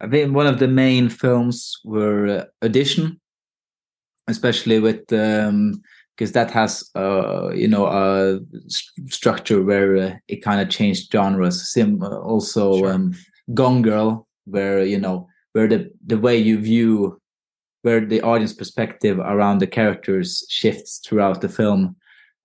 I 0.00 0.08
think 0.08 0.34
one 0.34 0.46
of 0.46 0.58
the 0.58 0.68
main 0.68 1.08
films 1.10 1.78
were 1.84 2.26
uh, 2.26 2.64
Audition, 2.64 3.20
especially 4.28 4.78
with 4.78 5.12
um, 5.12 5.82
because 6.16 6.32
that 6.32 6.50
has 6.50 6.90
uh 6.94 7.50
you 7.54 7.66
know 7.66 7.86
a 7.86 8.40
st- 8.68 9.12
structure 9.12 9.62
where 9.62 9.96
uh, 9.96 10.14
it 10.28 10.42
kind 10.42 10.60
of 10.60 10.68
changed 10.68 11.10
genres 11.10 11.72
sim 11.72 12.02
also 12.02 12.78
Sure. 12.78 12.92
um 12.92 13.14
gone 13.54 13.82
girl 13.82 14.26
where 14.44 14.84
you 14.84 14.98
know 14.98 15.26
where 15.52 15.66
the 15.66 15.90
the 16.06 16.18
way 16.18 16.36
you 16.36 16.58
view 16.58 17.19
where 17.82 18.04
the 18.04 18.22
audience 18.22 18.52
perspective 18.52 19.18
around 19.18 19.58
the 19.58 19.66
characters 19.66 20.44
shifts 20.48 21.00
throughout 21.04 21.40
the 21.40 21.48
film. 21.48 21.96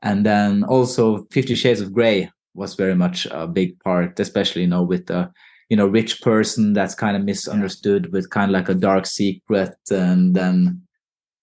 And 0.02 0.26
then 0.26 0.64
also 0.64 1.26
50 1.32 1.56
shades 1.56 1.82
of 1.82 1.94
gray 1.94 2.30
was 2.54 2.76
very 2.76 2.96
much 2.96 3.28
a 3.32 3.46
big 3.48 3.78
part 3.82 4.18
especially 4.18 4.62
you 4.62 4.68
know 4.68 4.82
with 4.82 5.08
the 5.08 5.30
you 5.70 5.76
know 5.76 5.86
rich 5.86 6.22
person 6.22 6.72
that's 6.72 6.96
kind 6.96 7.18
of 7.18 7.24
misunderstood 7.24 8.12
with 8.14 8.30
kind 8.30 8.50
of 8.50 8.54
like 8.54 8.70
a 8.70 8.74
dark 8.74 9.06
secret 9.06 9.76
and 9.90 10.34
then 10.36 10.82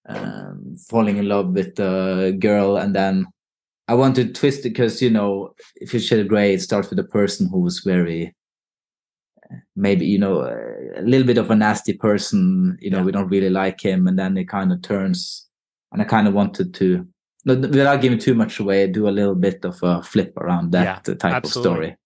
um, 0.09 0.77
falling 0.89 1.19
in 1.19 1.29
love 1.29 1.51
with 1.51 1.77
the 1.77 2.37
girl. 2.41 2.77
And 2.77 2.95
then 2.95 3.27
i 3.89 3.95
want 3.95 4.15
to 4.15 4.33
twist 4.33 4.61
it 4.61 4.71
because 4.71 5.03
you 5.03 5.11
know 5.11 5.55
if 5.77 5.93
you 5.93 5.99
shade 5.99 6.21
of 6.21 6.29
gray 6.29 6.55
it 6.55 6.63
starts 6.63 6.89
with 6.89 6.99
a 6.99 7.05
person 7.05 7.49
who 7.49 7.59
was 7.59 7.81
very 7.81 8.33
maybe 9.77 10.07
you 10.07 10.19
know 10.19 10.43
a 10.97 11.03
little 11.03 11.27
bit 11.27 11.39
of 11.39 11.51
a 11.51 11.57
nasty 11.57 11.93
person 11.93 12.77
you 12.81 12.91
know 12.91 12.99
Yeah. 12.99 13.05
we 13.05 13.13
don't 13.13 13.29
really 13.29 13.51
like 13.51 13.81
him 13.81 14.07
and 14.07 14.19
then 14.19 14.37
it 14.37 14.49
kind 14.49 14.73
of 14.73 14.83
turns 14.83 15.49
and 15.93 16.03
i 16.03 16.05
kind 16.05 16.29
of 16.29 16.35
wanted 16.35 16.75
to 16.75 17.07
without 17.45 18.01
giving 18.01 18.19
too 18.19 18.35
much 18.35 18.61
away 18.61 18.87
do 18.87 19.09
a 19.09 19.11
little 19.11 19.35
bit 19.35 19.65
of 19.65 19.79
a 19.83 20.03
flip 20.03 20.37
around 20.37 20.73
that 20.73 21.05
type 21.05 21.25
absolutely. 21.25 21.43
of 21.43 21.45
story 21.45 21.97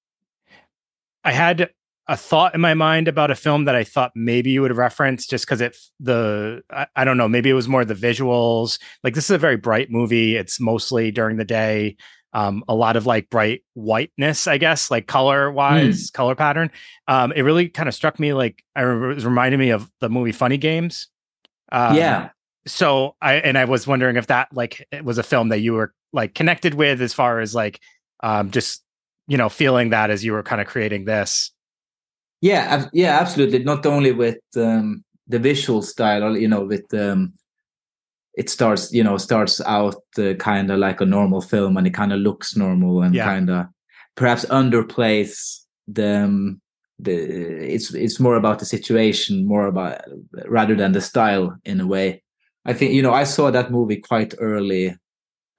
I 1.24 1.32
had 1.32 1.70
a 2.08 2.16
thought 2.16 2.54
in 2.54 2.60
my 2.60 2.74
mind 2.74 3.08
about 3.08 3.32
a 3.32 3.34
film 3.34 3.64
that 3.64 3.74
I 3.74 3.82
thought 3.82 4.12
maybe 4.14 4.50
you 4.50 4.62
would 4.62 4.76
reference 4.76 5.26
just 5.26 5.44
because 5.44 5.60
it 5.60 5.76
the 5.98 6.62
I, 6.70 6.86
I 6.94 7.04
don't 7.04 7.16
know 7.16 7.28
maybe 7.28 7.50
it 7.50 7.54
was 7.54 7.68
more 7.68 7.84
the 7.84 7.94
visuals 7.94 8.78
like 9.02 9.14
this 9.14 9.24
is 9.24 9.32
a 9.32 9.38
very 9.38 9.56
bright 9.56 9.90
movie 9.90 10.36
it's 10.36 10.60
mostly 10.60 11.10
during 11.10 11.36
the 11.36 11.44
day 11.44 11.96
um 12.36 12.62
a 12.68 12.74
lot 12.74 12.96
of 12.96 13.06
like 13.06 13.28
bright 13.30 13.64
whiteness 13.74 14.46
I 14.46 14.58
guess 14.58 14.90
like 14.90 15.06
color 15.06 15.50
wise 15.50 16.10
color 16.14 16.36
pattern. 16.36 16.70
Um 17.08 17.32
it 17.32 17.42
really 17.42 17.68
kind 17.68 17.88
of 17.88 17.94
struck 17.94 18.20
me 18.20 18.32
like 18.32 18.62
I 18.76 18.82
remember 18.82 19.10
it 19.10 19.14
was 19.14 19.26
reminding 19.26 19.58
me 19.58 19.70
of 19.70 19.90
the 20.00 20.08
movie 20.08 20.32
Funny 20.32 20.58
Games. 20.58 21.08
Um, 21.72 21.96
yeah. 21.96 22.30
so 22.66 23.16
I 23.20 23.34
and 23.34 23.56
I 23.58 23.64
was 23.64 23.86
wondering 23.86 24.16
if 24.16 24.26
that 24.28 24.48
like 24.52 24.86
it 24.92 25.04
was 25.04 25.18
a 25.18 25.22
film 25.22 25.48
that 25.48 25.60
you 25.60 25.72
were 25.72 25.92
like 26.12 26.34
connected 26.34 26.74
with 26.74 27.00
as 27.00 27.12
far 27.12 27.40
as 27.40 27.54
like 27.54 27.80
um 28.22 28.50
just 28.50 28.84
you 29.26 29.36
know 29.36 29.48
feeling 29.48 29.90
that 29.90 30.10
as 30.10 30.24
you 30.24 30.32
were 30.32 30.42
kind 30.42 30.60
of 30.60 30.66
creating 30.66 31.06
this. 31.06 31.50
Yeah, 32.42 32.86
yeah, 32.92 33.18
absolutely. 33.18 33.64
Not 33.64 33.86
only 33.86 34.12
with 34.12 34.38
um, 34.56 35.02
the 35.26 35.38
visual 35.38 35.82
style, 35.82 36.22
or, 36.24 36.36
you 36.36 36.48
know, 36.48 36.64
with 36.64 36.92
um, 36.94 37.32
it 38.36 38.50
starts, 38.50 38.92
you 38.92 39.02
know, 39.02 39.16
starts 39.16 39.60
out 39.62 39.96
uh, 40.18 40.34
kind 40.34 40.70
of 40.70 40.78
like 40.78 41.00
a 41.00 41.06
normal 41.06 41.40
film, 41.40 41.76
and 41.76 41.86
it 41.86 41.94
kind 41.94 42.12
of 42.12 42.20
looks 42.20 42.56
normal, 42.56 43.02
and 43.02 43.14
Yeah. 43.14 43.24
kind 43.24 43.50
of 43.50 43.66
perhaps 44.14 44.44
underplays 44.46 45.60
the 45.88 46.24
um, 46.24 46.60
the. 46.98 47.12
It's 47.74 47.94
it's 47.94 48.20
more 48.20 48.36
about 48.36 48.58
the 48.58 48.64
situation, 48.66 49.46
more 49.46 49.66
about 49.66 50.00
rather 50.48 50.74
than 50.76 50.92
the 50.92 51.00
style 51.00 51.56
in 51.64 51.80
a 51.80 51.86
way. 51.86 52.22
I 52.64 52.72
think 52.74 52.92
you 52.92 53.02
know 53.02 53.12
I 53.12 53.24
saw 53.24 53.50
that 53.50 53.70
movie 53.70 53.96
quite 53.96 54.34
early, 54.38 54.96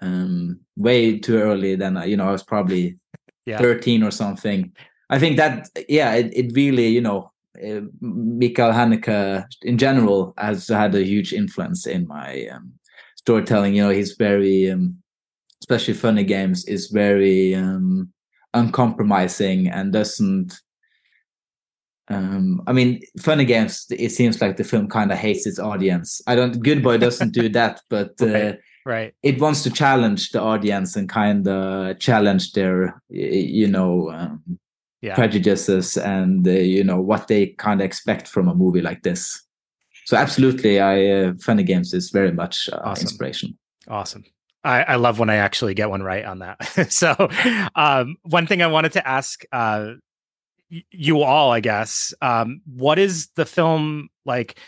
um, 0.02 0.60
way 0.76 1.20
too 1.20 1.38
early. 1.38 1.76
Than 1.76 1.98
I- 1.98 2.06
you 2.06 2.18
know 2.18 2.28
I 2.28 2.32
was 2.32 2.44
probably 2.44 2.98
yeah 3.46 3.58
13 3.58 4.04
or 4.04 4.12
something. 4.12 4.72
I 5.10 5.20
think 5.20 5.38
that 5.38 5.70
yeah, 5.90 6.14
it, 6.16 6.32
it 6.34 6.52
really 6.56 6.88
you 6.88 7.02
know 7.02 7.32
Michael 8.02 8.72
Haneke 8.72 9.46
in 9.64 9.78
general 9.78 10.34
has 10.38 10.68
had 10.68 10.96
a 10.96 11.04
huge 11.04 11.34
influence 11.34 11.88
in 11.88 12.08
my 12.08 12.48
um, 12.48 12.74
storytelling. 13.16 13.76
You 13.76 13.84
know, 13.84 13.90
he's 13.90 14.14
very 14.14 14.72
um, 14.72 14.98
especially 15.62 15.94
funny 15.94 16.24
games 16.24 16.66
is 16.66 16.88
very 16.88 17.56
um, 17.56 18.12
uncompromising 18.54 19.68
and 19.68 19.92
doesn't. 19.94 20.60
Um, 22.10 22.62
I 22.68 22.72
mean, 22.72 23.02
funny 23.20 23.44
games. 23.44 23.86
It 23.90 24.12
seems 24.12 24.42
like 24.42 24.56
the 24.56 24.64
film 24.64 24.88
kind 24.88 25.12
of 25.12 25.18
hates 25.18 25.46
its 25.46 25.60
audience. 25.60 26.22
I 26.26 26.36
don't. 26.36 26.62
Good 26.64 26.82
Boy 26.84 26.98
doesn't 26.98 27.34
do 27.34 27.50
that, 27.50 27.82
but 27.90 28.14
uh, 28.22 28.26
Right. 28.28 28.60
right 28.86 29.14
it 29.24 29.42
wants 29.42 29.64
to 29.64 29.70
challenge 29.70 30.32
the 30.32 30.42
audience 30.42 30.96
and 30.96 31.10
kind 31.10 31.48
of 31.48 32.00
challenge 32.00 32.54
their 32.54 33.02
you 33.10 33.68
know 33.68 34.10
um, 34.12 34.60
yeah 35.02 35.16
prejudices 35.16 35.98
and 35.98 36.46
you 36.48 36.84
know 36.84 37.00
what 37.00 37.28
they 37.28 37.48
kind 37.48 37.82
of 37.82 37.86
expect 37.86 38.28
from 38.28 38.48
a 38.48 38.56
movie 38.56 38.82
like 38.82 39.04
this 39.04 39.44
so 40.06 40.18
absolutely 40.18 40.80
i 40.80 41.06
uh, 41.08 41.34
funny 41.42 41.64
games 41.64 41.94
is 41.94 42.10
very 42.10 42.32
much 42.32 42.70
uh, 42.72 42.80
Awesome. 42.84 43.04
inspiration 43.04 43.58
awesome 43.88 44.24
I, 44.64 44.84
I 44.84 44.96
love 44.96 45.18
when 45.18 45.30
I 45.30 45.36
actually 45.36 45.76
get 45.76 45.90
one 45.90 46.04
right 46.04 46.26
on 46.26 46.40
that. 46.40 46.58
so, 46.92 47.30
um, 47.76 48.18
one 48.24 48.48
thing 48.48 48.62
I 48.62 48.68
wanted 48.68 48.92
to 48.94 49.08
ask 49.08 49.44
uh, 49.54 49.94
y- 50.70 50.84
you 50.92 51.22
all, 51.22 51.52
I 51.52 51.62
guess, 51.62 52.14
um, 52.22 52.62
what 52.66 53.00
is 53.00 53.30
the 53.36 53.46
film 53.46 54.10
like 54.26 54.60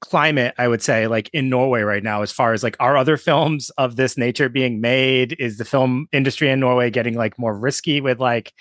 climate? 0.00 0.54
I 0.58 0.68
would 0.68 0.82
say, 0.82 1.08
like 1.08 1.28
in 1.32 1.48
Norway 1.48 1.80
right 1.80 2.04
now, 2.04 2.22
as 2.22 2.30
far 2.30 2.52
as 2.52 2.62
like 2.62 2.76
are 2.78 2.96
other 2.96 3.16
films 3.16 3.70
of 3.70 3.96
this 3.96 4.16
nature 4.16 4.48
being 4.48 4.80
made? 4.80 5.34
Is 5.40 5.58
the 5.58 5.64
film 5.64 6.06
industry 6.12 6.50
in 6.50 6.60
Norway 6.60 6.90
getting 6.90 7.14
like 7.14 7.36
more 7.38 7.58
risky 7.58 8.00
with 8.00 8.20
like 8.20 8.52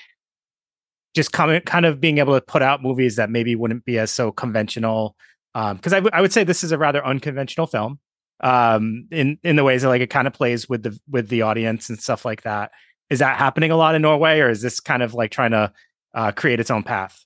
just 1.18 1.34
coming, 1.34 1.60
kind 1.62 1.86
of 1.86 2.00
being 2.00 2.20
able 2.20 2.34
to 2.34 2.42
put 2.42 2.62
out 2.62 2.82
movies 2.82 3.18
that 3.18 3.30
maybe 3.30 3.56
wouldn't 3.56 3.84
be 3.84 4.00
as 4.00 4.10
so 4.12 4.32
conventional? 4.32 5.18
Because 5.54 5.92
I, 5.92 5.98
w- 5.98 6.12
I 6.14 6.22
would 6.22 6.32
say 6.32 6.46
this 6.46 6.64
is 6.64 6.72
a 6.72 6.78
rather 6.78 7.06
unconventional 7.06 7.68
film 7.68 8.00
um 8.42 9.08
in 9.12 9.40
in 9.44 9.56
the 9.56 9.64
ways 9.64 9.82
that 9.82 9.88
like 9.88 10.00
it 10.00 10.12
kind 10.12 10.28
of 10.28 10.34
plays 10.34 10.70
with 10.70 10.84
the 10.84 10.96
with 11.10 11.28
the 11.30 11.42
audience 11.42 11.90
and 11.90 12.00
stuff 12.00 12.24
like 12.24 12.44
that. 12.44 12.70
Is 13.10 13.18
that 13.18 13.36
happening 13.38 13.72
a 13.72 13.76
lot 13.76 13.96
in 13.96 14.04
norway 14.04 14.40
or 14.40 14.50
is 14.52 14.62
this 14.62 14.80
kind 14.80 15.02
of 15.02 15.16
like 15.16 15.32
trying 15.32 15.50
to 15.52 15.74
uh 16.14 16.32
create 16.34 16.60
its 16.60 16.70
own 16.70 16.84
path? 16.84 17.26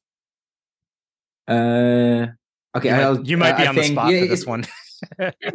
Uh 1.50 2.28
okay 2.78 2.88
you 2.88 2.96
might, 2.96 3.04
I'll, 3.04 3.22
you 3.28 3.38
might 3.38 3.58
be 3.58 3.64
I 3.64 3.68
on 3.68 3.76
the 3.76 3.82
think- 3.82 3.94
spot 3.94 4.14
yeah, 4.14 4.22
for 4.22 4.28
this 4.28 4.46
one 4.46 4.66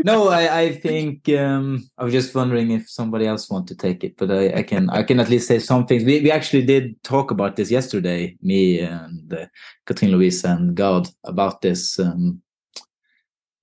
no 0.04 0.28
I, 0.28 0.60
I 0.60 0.72
think 0.72 1.28
um 1.28 1.88
i 1.98 2.04
was 2.04 2.12
just 2.12 2.34
wondering 2.34 2.70
if 2.70 2.88
somebody 2.88 3.26
else 3.26 3.50
want 3.50 3.66
to 3.68 3.74
take 3.74 4.04
it 4.04 4.16
but 4.16 4.30
i, 4.30 4.58
I 4.58 4.62
can 4.62 4.90
i 4.90 5.02
can 5.02 5.20
at 5.20 5.28
least 5.28 5.48
say 5.48 5.58
some 5.58 5.86
things. 5.86 6.04
We, 6.04 6.20
we 6.20 6.30
actually 6.30 6.64
did 6.64 7.02
talk 7.02 7.30
about 7.30 7.56
this 7.56 7.70
yesterday 7.70 8.36
me 8.42 8.80
and 8.80 9.32
uh, 9.32 9.46
Katrine 9.86 10.12
Lovise 10.12 10.44
and 10.44 10.74
Gard 10.74 11.08
about 11.24 11.62
this 11.62 11.98
um 11.98 12.42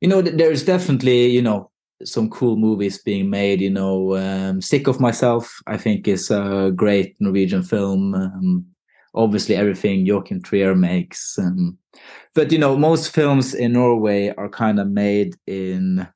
you 0.02 0.08
know 0.08 0.22
there's 0.22 0.66
definitely 0.66 1.28
you 1.28 1.42
know 1.42 1.70
some 2.04 2.30
cool 2.30 2.58
movies 2.58 3.02
being 3.02 3.30
made 3.30 3.62
you 3.62 3.70
know 3.70 4.16
um 4.18 4.62
sick 4.62 4.88
of 4.88 5.00
myself 5.00 5.60
i 5.68 5.78
think 5.78 6.08
is 6.08 6.30
a 6.32 6.72
great 6.76 7.16
norwegian 7.20 7.64
film 7.64 8.14
um, 8.14 8.66
obviously 9.16 9.56
everything 9.56 10.06
joachim 10.06 10.42
trier 10.42 10.76
makes 10.76 11.38
um, 11.40 11.78
but 12.34 12.52
you 12.52 12.58
know 12.58 12.78
most 12.78 13.14
films 13.14 13.54
in 13.54 13.74
norway 13.74 14.34
are 14.38 14.50
kind 14.50 14.80
of 14.80 14.88
made 14.88 15.36
in 15.48 16.08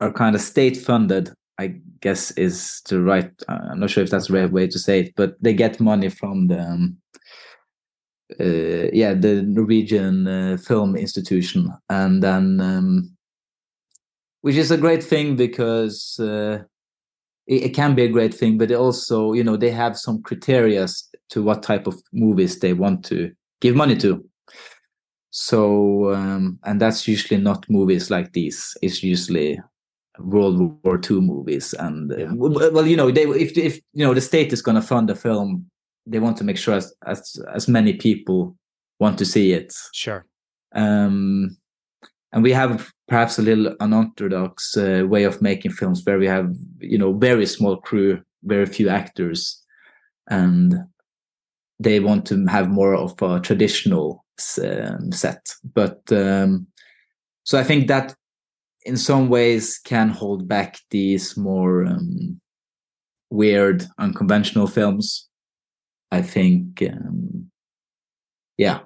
are 0.00 0.12
kind 0.12 0.34
of 0.34 0.40
state 0.40 0.76
funded 0.76 1.32
i 1.58 1.74
guess 2.00 2.30
is 2.32 2.80
the 2.88 3.00
right 3.00 3.30
uh, 3.48 3.58
i'm 3.70 3.80
not 3.80 3.90
sure 3.90 4.04
if 4.04 4.10
that's 4.10 4.28
the 4.28 4.34
right 4.34 4.52
way 4.52 4.66
to 4.66 4.78
say 4.78 5.00
it 5.00 5.12
but 5.16 5.34
they 5.42 5.52
get 5.52 5.80
money 5.80 6.08
from 6.08 6.46
the 6.48 6.60
um, 6.60 6.96
uh, 8.40 8.90
yeah 8.92 9.14
the 9.14 9.42
norwegian 9.42 10.26
uh, 10.26 10.56
film 10.58 10.96
institution. 10.96 11.72
And 11.88 12.22
then 12.22 12.60
um, 12.60 13.16
which 14.42 14.56
is 14.56 14.70
a 14.70 14.76
great 14.76 15.02
thing 15.02 15.36
because 15.36 16.18
uh, 16.20 16.62
it, 17.46 17.62
it 17.64 17.74
can 17.74 17.94
be 17.94 18.02
a 18.02 18.08
great 18.08 18.34
thing 18.34 18.58
but 18.58 18.70
also 18.72 19.32
you 19.32 19.42
know 19.42 19.56
they 19.56 19.70
have 19.70 19.98
some 19.98 20.22
criteria 20.22 20.86
to 21.30 21.42
what 21.42 21.62
type 21.62 21.86
of 21.86 22.00
movies 22.12 22.58
they 22.60 22.72
want 22.72 23.04
to 23.06 23.32
give 23.60 23.74
money 23.76 23.96
to. 23.96 24.24
So 25.30 26.14
um, 26.14 26.58
and 26.64 26.80
that's 26.80 27.06
usually 27.06 27.40
not 27.40 27.68
movies 27.68 28.10
like 28.10 28.32
these. 28.32 28.76
It's 28.82 29.02
usually 29.02 29.60
world 30.18 30.58
war 30.84 31.00
ii 31.10 31.20
movies 31.20 31.74
and 31.74 32.10
uh, 32.12 32.16
Yeah. 32.16 32.32
well 32.34 32.86
you 32.86 32.96
know 32.96 33.10
they 33.12 33.22
if 33.22 33.56
if 33.56 33.76
you 33.92 34.04
know 34.04 34.14
the 34.14 34.20
state 34.20 34.52
is 34.52 34.62
going 34.62 34.74
to 34.74 34.82
fund 34.82 35.08
a 35.10 35.14
film 35.14 35.70
they 36.06 36.18
want 36.18 36.36
to 36.38 36.44
make 36.44 36.56
sure 36.58 36.74
as, 36.74 36.92
as 37.06 37.36
as 37.54 37.68
many 37.68 37.92
people 37.92 38.56
want 38.98 39.16
to 39.18 39.24
see 39.24 39.52
it. 39.52 39.72
Sure. 39.92 40.26
Um 40.74 41.56
and 42.32 42.42
we 42.42 42.52
have 42.52 42.90
perhaps 43.06 43.38
a 43.38 43.42
little 43.42 43.74
unorthodox 43.80 44.76
uh, 44.76 45.04
way 45.08 45.24
of 45.24 45.40
making 45.40 45.70
films 45.72 46.02
where 46.04 46.18
we 46.18 46.26
have 46.26 46.52
you 46.80 46.98
know 46.98 47.12
very 47.12 47.46
small 47.46 47.76
crew 47.76 48.20
very 48.42 48.66
few 48.66 48.88
actors. 48.88 49.64
And 50.30 50.74
they 51.80 52.00
want 52.00 52.26
to 52.26 52.46
have 52.46 52.68
more 52.68 52.94
of 52.94 53.20
a 53.22 53.40
traditional 53.40 54.24
um, 54.62 55.12
set. 55.12 55.54
But 55.74 56.00
um 56.12 56.66
so 57.44 57.58
i 57.58 57.64
think 57.64 57.88
that 57.88 58.14
in 58.84 58.96
some 58.96 59.28
ways 59.28 59.78
can 59.84 60.08
hold 60.10 60.46
back 60.48 60.78
these 60.90 61.36
more 61.36 61.84
um, 61.86 62.40
weird 63.30 63.84
unconventional 63.98 64.66
films. 64.66 65.28
I 66.10 66.22
think 66.22 66.82
um 66.82 67.50
yeah. 68.56 68.80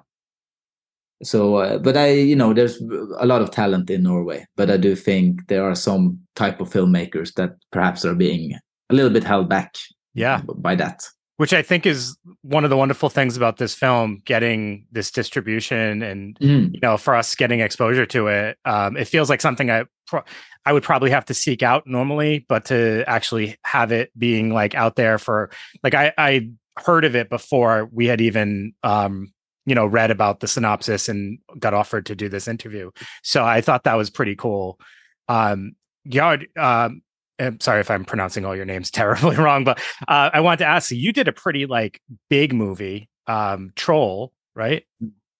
So 1.23 1.55
uh, 1.57 1.77
but 1.77 1.95
i 1.97 2.11
you 2.11 2.35
know 2.35 2.53
there's 2.53 2.81
a 3.19 3.25
lot 3.25 3.41
of 3.41 3.49
talent 3.51 3.89
in 3.89 4.03
norway 4.03 4.45
but 4.57 4.69
i 4.69 4.77
do 4.77 4.95
think 4.95 5.47
there 5.47 5.63
are 5.63 5.75
some 5.75 6.19
type 6.35 6.59
of 6.61 6.69
filmmakers 6.69 7.33
that 7.35 7.51
perhaps 7.71 8.03
are 8.05 8.15
being 8.15 8.53
a 8.89 8.93
little 8.93 9.11
bit 9.11 9.23
held 9.23 9.47
back 9.49 9.75
Yeah. 10.13 10.41
by 10.57 10.75
that 10.75 10.99
which 11.43 11.51
I 11.51 11.61
think 11.61 11.85
is 11.85 12.15
one 12.43 12.63
of 12.63 12.69
the 12.69 12.77
wonderful 12.77 13.09
things 13.09 13.35
about 13.35 13.57
this 13.57 13.75
film, 13.75 14.21
getting 14.23 14.87
this 14.93 15.11
distribution 15.11 16.01
and 16.01 16.39
Mm. 16.39 16.73
you 16.73 16.79
know 16.79 16.95
for 16.95 17.13
us 17.15 17.35
getting 17.35 17.59
exposure 17.59 18.05
to 18.05 18.27
it. 18.27 18.57
Um, 18.63 18.95
it 18.95 19.09
feels 19.09 19.29
like 19.29 19.41
something 19.41 19.69
I 19.69 19.83
pro- 20.07 20.23
I 20.65 20.71
would 20.71 20.83
probably 20.83 21.09
have 21.11 21.25
to 21.25 21.33
seek 21.33 21.61
out 21.61 21.85
normally, 21.85 22.45
but 22.47 22.63
to 22.67 23.03
actually 23.07 23.57
have 23.65 23.91
it 23.91 24.09
being 24.17 24.53
like 24.53 24.73
out 24.73 24.95
there 24.95 25.17
for 25.17 25.49
like 25.83 25.93
I 25.93 26.13
I 26.17 26.49
heard 26.79 27.03
of 27.03 27.13
it 27.13 27.29
before 27.29 27.89
we 27.91 28.05
had 28.05 28.21
even 28.21 28.73
um 28.81 29.33
you 29.65 29.75
know 29.75 29.85
read 29.85 30.11
about 30.11 30.39
the 30.39 30.47
synopsis 30.47 31.09
and 31.09 31.39
got 31.59 31.73
offered 31.73 32.05
to 32.05 32.15
do 32.15 32.29
this 32.29 32.47
interview. 32.47 32.89
So 33.21 33.43
I 33.43 33.59
thought 33.59 33.83
that 33.83 33.95
was 33.97 34.09
pretty 34.09 34.37
cool. 34.37 34.79
Um, 35.27 35.75
Yard, 36.05 36.47
um, 36.57 37.01
I'm 37.39 37.59
sorry 37.59 37.81
if 37.81 37.89
I'm 37.89 38.05
pronouncing 38.05 38.45
all 38.45 38.55
your 38.55 38.65
names 38.65 38.91
terribly 38.91 39.35
wrong, 39.35 39.63
but 39.63 39.79
uh, 40.07 40.29
I 40.33 40.39
wanted 40.41 40.59
to 40.59 40.65
ask 40.65 40.91
you, 40.91 40.97
you 40.97 41.11
did 41.11 41.27
a 41.27 41.33
pretty 41.33 41.65
like 41.65 42.01
big 42.29 42.53
movie, 42.53 43.09
um, 43.27 43.71
Troll, 43.75 44.33
right? 44.55 44.83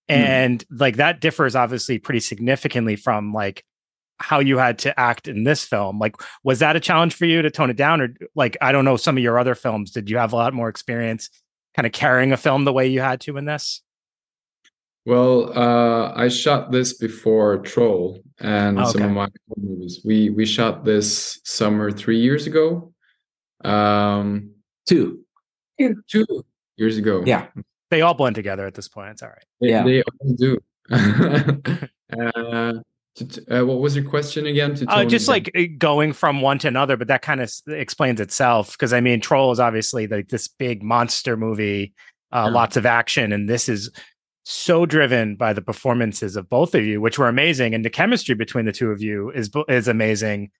And 0.10 0.64
like 0.70 0.98
that 0.98 1.22
differs 1.22 1.56
obviously 1.56 1.98
pretty 1.98 2.20
significantly 2.20 2.96
from 2.96 3.34
like 3.34 3.64
how 4.18 4.40
you 4.40 4.58
had 4.58 4.80
to 4.80 4.98
act 5.00 5.28
in 5.28 5.44
this 5.44 5.64
film. 5.64 6.00
Like, 6.00 6.16
was 6.44 6.60
that 6.60 6.76
a 6.76 6.80
challenge 6.80 7.14
for 7.14 7.26
you 7.26 7.42
to 7.42 7.52
tone 7.52 7.70
it 7.70 7.78
down, 7.78 8.02
or 8.02 8.14
like 8.36 8.58
I 8.62 8.72
don't 8.72 8.86
know 8.86 8.98
some 8.98 9.18
of 9.18 9.24
your 9.24 9.40
other 9.40 9.56
films? 9.56 9.92
Did 9.92 10.10
you 10.10 10.18
have 10.18 10.34
a 10.34 10.36
lot 10.36 10.54
more 10.54 10.70
experience 10.70 11.30
kind 11.76 11.86
of 11.86 11.92
carrying 11.92 12.32
a 12.32 12.38
film 12.38 12.66
the 12.66 12.74
way 12.74 12.88
you 12.88 13.02
had 13.02 13.22
to 13.22 13.38
in 13.38 13.46
this? 13.46 13.82
Well, 15.06 15.52
uh, 15.58 16.14
I 16.16 16.30
shot 16.30 16.72
this 16.72 16.94
before 16.94 17.58
Troll 17.58 18.22
and 18.40 18.80
Oh, 18.80 18.86
some 18.86 19.02
of 19.04 19.12
my 19.12 19.28
movies. 19.58 20.02
We 20.06 20.30
we 20.30 20.46
shot 20.46 20.86
this 20.86 21.42
summer 21.44 21.92
three 21.92 22.20
years 22.20 22.48
ago. 22.48 22.94
Um, 23.66 24.52
two 24.88 25.26
two 26.08 26.26
years 26.78 26.98
ago. 26.98 27.24
yeah 27.26 27.48
They 27.92 28.02
all 28.02 28.14
blend 28.14 28.36
together 28.36 28.66
at 28.66 28.76
this 28.76 28.88
point. 28.88 29.12
It's 29.12 29.24
all 29.24 29.30
right. 29.30 29.46
they, 29.60 29.70
Yeah. 29.70 29.84
they 29.84 30.02
all 30.04 30.34
do. 30.36 30.58
uh, 32.18 32.74
to, 33.16 33.28
t- 33.28 33.46
uh, 33.54 33.64
what 33.66 33.80
was 33.80 33.96
your 33.96 34.06
question 34.10 34.46
again? 34.48 34.74
To 34.76 34.86
Uh, 34.90 35.06
just 35.06 35.26
it 35.26 35.28
down? 35.28 35.34
like 35.34 35.52
uh, 35.56 35.74
going 35.78 36.14
from 36.14 36.42
one 36.42 36.58
to 36.60 36.68
another, 36.68 36.98
but 36.98 37.08
that 37.10 37.22
kind 37.22 37.42
of 37.42 37.52
explains 37.68 38.20
itself 38.22 38.72
because 38.72 38.94
I 38.94 39.02
mean, 39.02 39.20
Troll 39.20 39.52
is 39.52 39.60
obviously 39.60 40.08
like 40.08 40.30
this 40.30 40.48
big 40.48 40.82
monster 40.82 41.36
movie, 41.38 41.94
uh, 42.32 42.46
Yeah. 42.48 42.54
lots 42.54 42.78
of 42.78 42.86
action, 42.86 43.32
and 43.34 43.48
this 43.50 43.68
is 43.70 43.92
so 44.44 44.86
driven 44.86 45.36
by 45.36 45.54
the 45.54 45.62
performances 45.62 46.36
of 46.36 46.50
both 46.50 46.76
of 46.76 46.86
you, 46.86 47.02
which 47.02 47.18
were 47.18 47.28
amazing, 47.28 47.74
and 47.74 47.84
the 47.84 47.90
chemistry 47.90 48.36
between 48.36 48.66
the 48.66 48.72
two 48.72 48.92
of 48.92 49.02
you 49.02 49.32
is 49.32 49.50
is 49.70 49.88
amazing. 49.88 50.52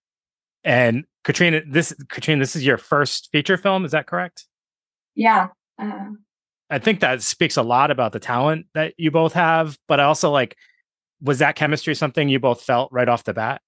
And 0.64 1.04
Katrina, 1.24 1.62
this 1.68 1.94
Katrina, 2.10 2.40
this 2.40 2.56
is 2.56 2.66
your 2.66 2.78
first 2.78 3.30
feature 3.32 3.58
film, 3.58 3.84
is 3.84 3.92
that 3.92 4.08
correct? 4.08 4.48
Yeah. 5.16 5.50
Uh, 5.78 6.12
I 6.70 6.80
think 6.80 7.02
that 7.02 7.22
speaks 7.22 7.58
a 7.58 7.62
lot 7.62 7.92
about 7.92 8.14
the 8.14 8.20
talent 8.20 8.68
that 8.74 8.94
you 8.98 9.12
both 9.12 9.34
have, 9.34 9.78
but 9.88 10.00
I 10.00 10.06
also 10.06 10.32
like, 10.32 10.56
was 11.22 11.40
that 11.40 11.56
chemistry 11.56 11.94
something 11.94 12.30
you 12.30 12.40
both 12.40 12.62
felt 12.62 12.92
right 12.92 13.10
off 13.10 13.26
the 13.26 13.34
bat? 13.34 13.62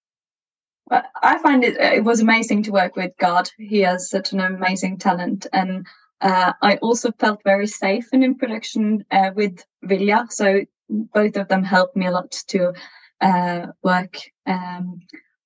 I 0.92 1.40
find 1.40 1.64
it 1.64 1.78
it 1.78 2.04
was 2.04 2.20
amazing 2.20 2.64
to 2.64 2.72
work 2.72 2.96
with 2.96 3.12
Gard. 3.20 3.50
He 3.58 3.80
has 3.80 4.10
such 4.10 4.32
an 4.34 4.40
amazing 4.40 5.00
talent, 5.00 5.48
and 5.52 5.86
uh, 6.22 6.54
I 6.62 6.78
also 6.78 7.12
felt 7.20 7.42
very 7.44 7.68
safe 7.68 8.08
and 8.14 8.24
in 8.24 8.36
production 8.36 9.06
uh, 9.12 9.32
with 9.36 9.64
Viljar. 9.84 10.32
So 10.32 10.62
both 10.90 11.36
of 11.38 11.48
them 11.48 11.64
helped 11.64 11.96
me 11.96 12.08
a 12.08 12.12
lot 12.12 12.32
to 12.48 12.74
uh, 13.22 13.68
work. 13.84 14.18
Um, 14.46 15.02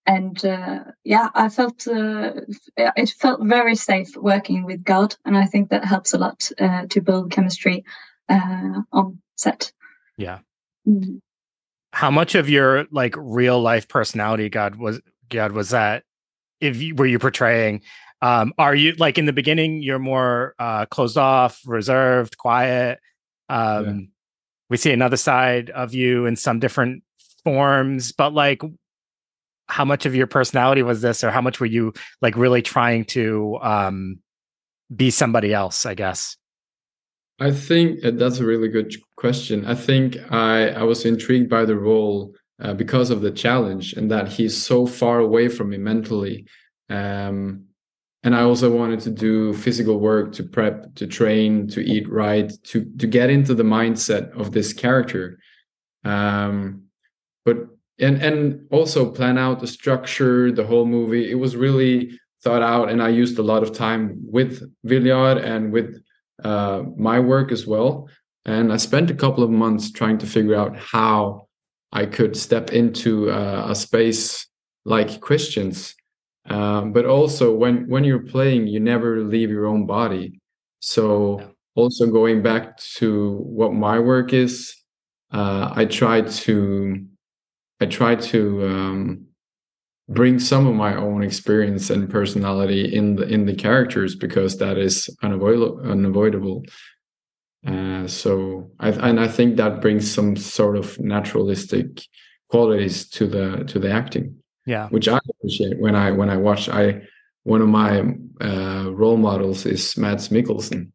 and 0.06 0.44
uh, 0.44 0.86
yeah, 1.04 1.30
I 1.36 1.50
felt 1.50 1.88
uh, 1.88 2.32
it 2.76 3.10
felt 3.10 3.42
very 3.44 3.76
safe 3.76 4.10
working 4.18 4.64
with 4.64 4.84
Gard, 4.84 5.16
and 5.24 5.38
I 5.38 5.46
think 5.46 5.70
that 5.70 5.86
helps 5.86 6.14
a 6.14 6.18
lot 6.18 6.50
uh, 6.60 6.88
to 6.90 7.02
build 7.02 7.32
chemistry 7.32 7.84
uh, 8.28 8.82
on 8.92 9.22
set. 9.36 9.72
Yeah. 10.18 10.40
Mm. 10.88 11.20
how 11.92 12.10
much 12.10 12.36
of 12.36 12.50
your 12.50 12.88
like 12.90 13.14
real 13.18 13.62
life 13.62 13.88
personality 13.88 14.50
Gard 14.50 14.78
was 14.78 15.02
Gard 15.28 15.52
was 15.52 15.70
that 15.70 16.04
if 16.62 16.82
you 16.82 16.96
were 16.96 17.06
you 17.06 17.20
portraying 17.20 17.82
um 18.22 18.54
are 18.58 18.76
you 18.76 18.94
like 18.94 19.18
in 19.18 19.26
the 19.26 19.34
beginning 19.34 19.82
you're 19.82 20.00
more 20.00 20.54
uh 20.60 20.86
closed 20.88 21.18
off 21.18 21.62
reserved 21.66 22.38
quiet 22.38 23.00
um 23.50 23.86
Yeah. 23.86 24.06
we 24.70 24.78
see 24.78 24.92
another 24.92 25.18
side 25.18 25.70
of 25.70 25.94
you 25.94 26.26
in 26.26 26.36
some 26.36 26.60
different 26.60 27.04
forms 27.44 28.12
but 28.12 28.34
like 28.34 28.62
how 29.68 29.86
much 29.86 30.06
of 30.06 30.16
your 30.16 30.28
personality 30.28 30.82
was 30.82 31.02
this 31.02 31.24
or 31.24 31.32
how 31.32 31.42
much 31.42 31.60
were 31.60 31.66
you 31.66 31.94
like 32.22 32.36
really 32.36 32.62
trying 32.62 33.06
to 33.06 33.58
um 33.62 34.20
be 34.96 35.12
somebody 35.12 35.54
else 35.54 35.86
i 35.86 35.94
guess 35.94 36.36
I 37.42 37.52
think 37.52 38.04
uh, 38.04 38.12
that's 38.12 38.40
a 38.40 38.46
really 38.46 38.68
good 38.68 38.94
question. 39.16 39.66
I 39.66 39.74
think 39.74 40.18
I 40.30 40.72
I 40.72 40.84
was 40.84 41.06
intrigued 41.06 41.50
by 41.50 41.64
the 41.64 41.78
role 41.78 42.36
uh, 42.62 42.74
because 42.74 43.12
of 43.12 43.22
the 43.22 43.32
challenge 43.32 43.94
and 43.94 44.12
that 44.12 44.28
he's 44.28 44.62
so 44.62 44.86
far 44.86 45.20
away 45.20 45.48
from 45.48 45.70
me 45.70 45.78
mentally. 45.78 46.46
Um, 46.90 47.69
and 48.24 48.36
I 48.36 48.42
also 48.42 48.70
wanted 48.70 49.00
to 49.02 49.12
do 49.12 49.54
physical 49.54 50.00
work 50.00 50.34
to 50.34 50.44
prep, 50.44 50.94
to 50.96 51.08
train, 51.08 51.68
to 51.70 51.82
eat 51.82 52.10
right, 52.10 52.52
to 52.66 52.86
to 52.98 53.08
get 53.08 53.30
into 53.30 53.54
the 53.56 53.64
mindset 53.64 54.32
of 54.38 54.52
this 54.52 54.74
character. 54.74 55.40
Um, 56.04 56.84
but 57.46 57.68
and 58.00 58.22
and 58.22 58.68
also 58.72 59.10
plan 59.12 59.38
out 59.38 59.60
the 59.60 59.68
structure, 59.68 60.52
the 60.52 60.66
whole 60.66 60.86
movie. 60.86 61.32
It 61.32 61.36
was 61.36 61.56
really 61.56 62.20
thought 62.44 62.62
out, 62.62 62.90
and 62.90 63.02
I 63.02 63.10
used 63.10 63.40
a 63.40 63.44
lot 63.44 63.64
of 63.64 63.74
time 63.74 64.18
with 64.22 64.70
Viljar 64.86 65.42
and 65.42 65.72
with 65.72 66.02
uh, 66.44 66.84
my 66.98 67.20
work 67.20 67.52
as 67.52 67.66
well. 67.66 68.10
And 68.46 68.74
I 68.74 68.78
spent 68.78 69.12
a 69.12 69.16
couple 69.16 69.44
of 69.44 69.50
months 69.50 69.92
trying 69.92 70.18
to 70.20 70.26
figure 70.26 70.56
out 70.56 70.78
how 70.78 71.48
I 71.92 72.06
could 72.06 72.36
step 72.36 72.72
into 72.72 73.30
uh, 73.30 73.68
a 73.70 73.76
space 73.76 74.48
like 74.86 75.22
Christians. 75.22 75.96
Um, 76.50 76.94
but 76.94 77.06
also, 77.06 77.54
when 77.56 77.88
when 77.90 78.04
you're 78.04 78.24
playing, 78.24 78.68
you 78.68 78.80
never 78.80 79.22
leave 79.22 79.50
your 79.52 79.66
own 79.68 79.86
body. 79.86 80.40
So, 80.80 81.40
Yeah. 81.40 81.48
also 81.76 82.08
going 82.12 82.42
back 82.42 82.78
to 82.98 83.38
what 83.44 83.74
my 83.74 84.00
work 84.00 84.34
is, 84.34 84.76
uh, 85.32 85.72
I 85.76 85.86
try 85.86 86.22
to 86.22 87.06
I 87.82 87.86
try 87.86 88.16
to 88.16 88.68
um, 88.68 89.26
bring 90.10 90.40
some 90.40 90.68
of 90.68 90.76
my 90.76 90.96
own 90.96 91.24
experience 91.24 91.90
and 91.90 92.10
personality 92.10 92.94
in 92.94 93.16
the 93.16 93.28
in 93.28 93.46
the 93.46 93.56
characters 93.56 94.16
because 94.16 94.58
that 94.58 94.78
is 94.78 95.10
unavoidable. 95.24 95.80
Unavoidable. 95.84 96.64
Uh, 97.66 98.08
so 98.08 98.72
I 98.80 98.90
and 98.92 99.20
I 99.20 99.28
think 99.28 99.58
that 99.58 99.82
brings 99.82 100.10
some 100.10 100.36
sort 100.38 100.78
of 100.78 100.98
naturalistic 101.00 102.02
qualities 102.50 103.08
to 103.12 103.28
the 103.28 103.64
to 103.66 103.80
the 103.80 103.92
acting, 103.92 104.36
yeah 104.70 104.88
which 104.90 105.08
I 105.08 105.20
appreciate 105.30 105.80
when 105.80 105.96
I 105.96 106.12
when 106.12 106.30
I 106.30 106.38
watch. 106.38 106.70
I 106.70 107.02
one 107.44 107.62
of 107.62 107.70
my 107.70 108.02
uh, 108.42 108.92
role 108.92 109.18
models 109.18 109.66
is 109.66 109.98
Mads 109.98 110.30
Mikkelsen, 110.30 110.92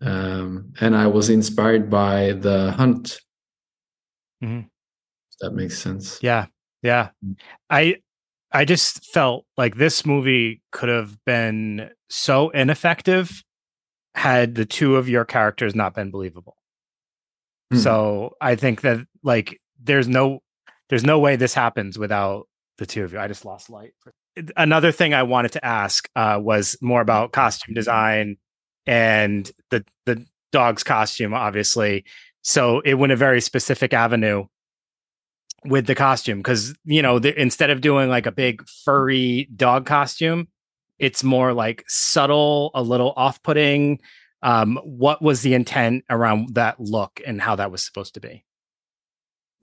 um, 0.00 0.72
and 0.80 0.96
I 0.96 1.06
was 1.08 1.28
inspired 1.28 1.90
by 1.90 2.32
The 2.32 2.72
Hunt. 2.72 3.20
Mhm. 4.42 4.64
If 4.64 5.38
that 5.40 5.52
makes 5.52 5.78
sense. 5.78 6.18
Yeah. 6.22 6.46
Yeah. 6.82 7.10
I 7.68 7.96
I 8.52 8.64
just 8.64 9.04
felt 9.12 9.44
like 9.56 9.76
this 9.76 10.06
movie 10.06 10.62
could 10.70 10.88
have 10.88 11.22
been 11.24 11.90
so 12.08 12.50
ineffective 12.50 13.42
had 14.14 14.54
the 14.54 14.64
two 14.64 14.96
of 14.96 15.08
your 15.08 15.24
characters 15.24 15.74
not 15.74 15.94
been 15.94 16.10
believable. 16.10 16.56
Hmm. 17.72 17.78
So 17.78 18.36
I 18.40 18.54
think 18.54 18.82
that 18.82 18.98
like 19.22 19.60
there's 19.82 20.08
no 20.08 20.40
there's 20.88 21.04
no 21.04 21.18
way 21.18 21.36
this 21.36 21.54
happens 21.54 21.98
without 21.98 22.46
the 22.78 22.86
two 22.86 23.04
of 23.04 23.12
you. 23.12 23.18
I 23.18 23.28
just 23.28 23.44
lost 23.44 23.70
light. 23.70 23.92
Another 24.56 24.92
thing 24.92 25.14
I 25.14 25.22
wanted 25.22 25.52
to 25.52 25.64
ask 25.64 26.08
uh, 26.16 26.38
was 26.40 26.76
more 26.80 27.00
about 27.00 27.32
costume 27.32 27.74
design 27.74 28.36
and 28.86 29.50
the 29.70 29.84
the 30.06 30.24
dog's 30.52 30.82
costume, 30.82 31.34
obviously. 31.34 32.04
So 32.42 32.80
it 32.80 32.94
went 32.94 33.12
a 33.12 33.16
very 33.16 33.40
specific 33.40 33.94
avenue 33.94 34.46
with 35.64 35.86
the 35.86 35.94
costume 35.94 36.38
because 36.38 36.74
you 36.84 37.00
know 37.00 37.18
the, 37.18 37.40
instead 37.40 37.70
of 37.70 37.80
doing 37.80 38.08
like 38.08 38.26
a 38.26 38.32
big 38.32 38.66
furry 38.84 39.48
dog 39.56 39.86
costume 39.86 40.46
it's 40.98 41.24
more 41.24 41.54
like 41.54 41.82
subtle 41.88 42.70
a 42.74 42.82
little 42.82 43.14
off-putting 43.16 43.98
um 44.42 44.78
what 44.84 45.22
was 45.22 45.40
the 45.40 45.54
intent 45.54 46.04
around 46.10 46.54
that 46.54 46.78
look 46.78 47.18
and 47.26 47.40
how 47.40 47.56
that 47.56 47.70
was 47.70 47.82
supposed 47.82 48.12
to 48.12 48.20
be 48.20 48.44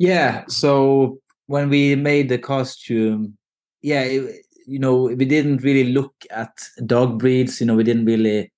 Yeah. 0.01 0.45
So 0.47 1.20
when 1.51 1.69
we 1.69 1.95
made 1.95 2.29
the 2.29 2.37
costume, 2.37 3.37
yeah, 3.81 4.01
it, 4.01 4.45
you 4.65 4.79
know, 4.79 5.03
we 5.03 5.25
didn't 5.25 5.63
really 5.63 5.91
look 5.91 6.13
at 6.31 6.53
dog 6.85 7.19
breeds. 7.19 7.59
You 7.59 7.67
know, 7.67 7.75
we 7.75 7.83
didn't 7.83 8.05
really 8.05 8.51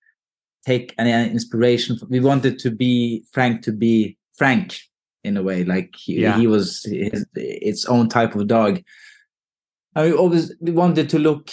take 0.66 0.94
any 0.98 1.12
inspiration. 1.32 1.98
We 2.10 2.20
wanted 2.20 2.60
to 2.60 2.72
be 2.72 3.24
Frank 3.32 3.64
to 3.64 3.72
be 3.72 4.18
Frank, 4.38 4.78
in 5.24 5.38
a 5.38 5.44
way. 5.44 5.64
Like 5.64 5.96
he, 5.96 6.22
Yeah. 6.22 6.38
he 6.38 6.48
was 6.48 6.84
his, 6.84 7.26
its 7.36 7.86
own 7.86 8.10
type 8.10 8.36
of 8.36 8.48
dog. 8.48 8.82
I 9.96 10.12
always 10.12 10.54
wanted 10.62 11.10
to 11.10 11.20
look 11.20 11.50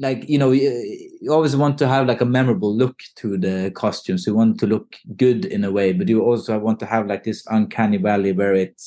like 0.00 0.28
you 0.28 0.38
know 0.38 0.52
you, 0.52 1.28
always 1.28 1.56
want 1.56 1.76
to 1.78 1.88
have 1.88 2.06
like 2.06 2.20
a 2.20 2.24
memorable 2.24 2.74
look 2.74 3.00
to 3.16 3.36
the 3.36 3.72
costumes. 3.74 4.26
You 4.26 4.34
want 4.34 4.60
to 4.60 4.66
look 4.66 4.96
good 5.16 5.44
in 5.44 5.64
a 5.64 5.72
way, 5.72 5.92
but 5.92 6.08
you 6.08 6.22
also 6.22 6.58
want 6.58 6.78
to 6.80 6.86
have 6.86 7.06
like 7.06 7.24
this 7.24 7.44
uncanny 7.48 7.96
valley 7.96 8.32
where 8.32 8.54
it 8.54 8.80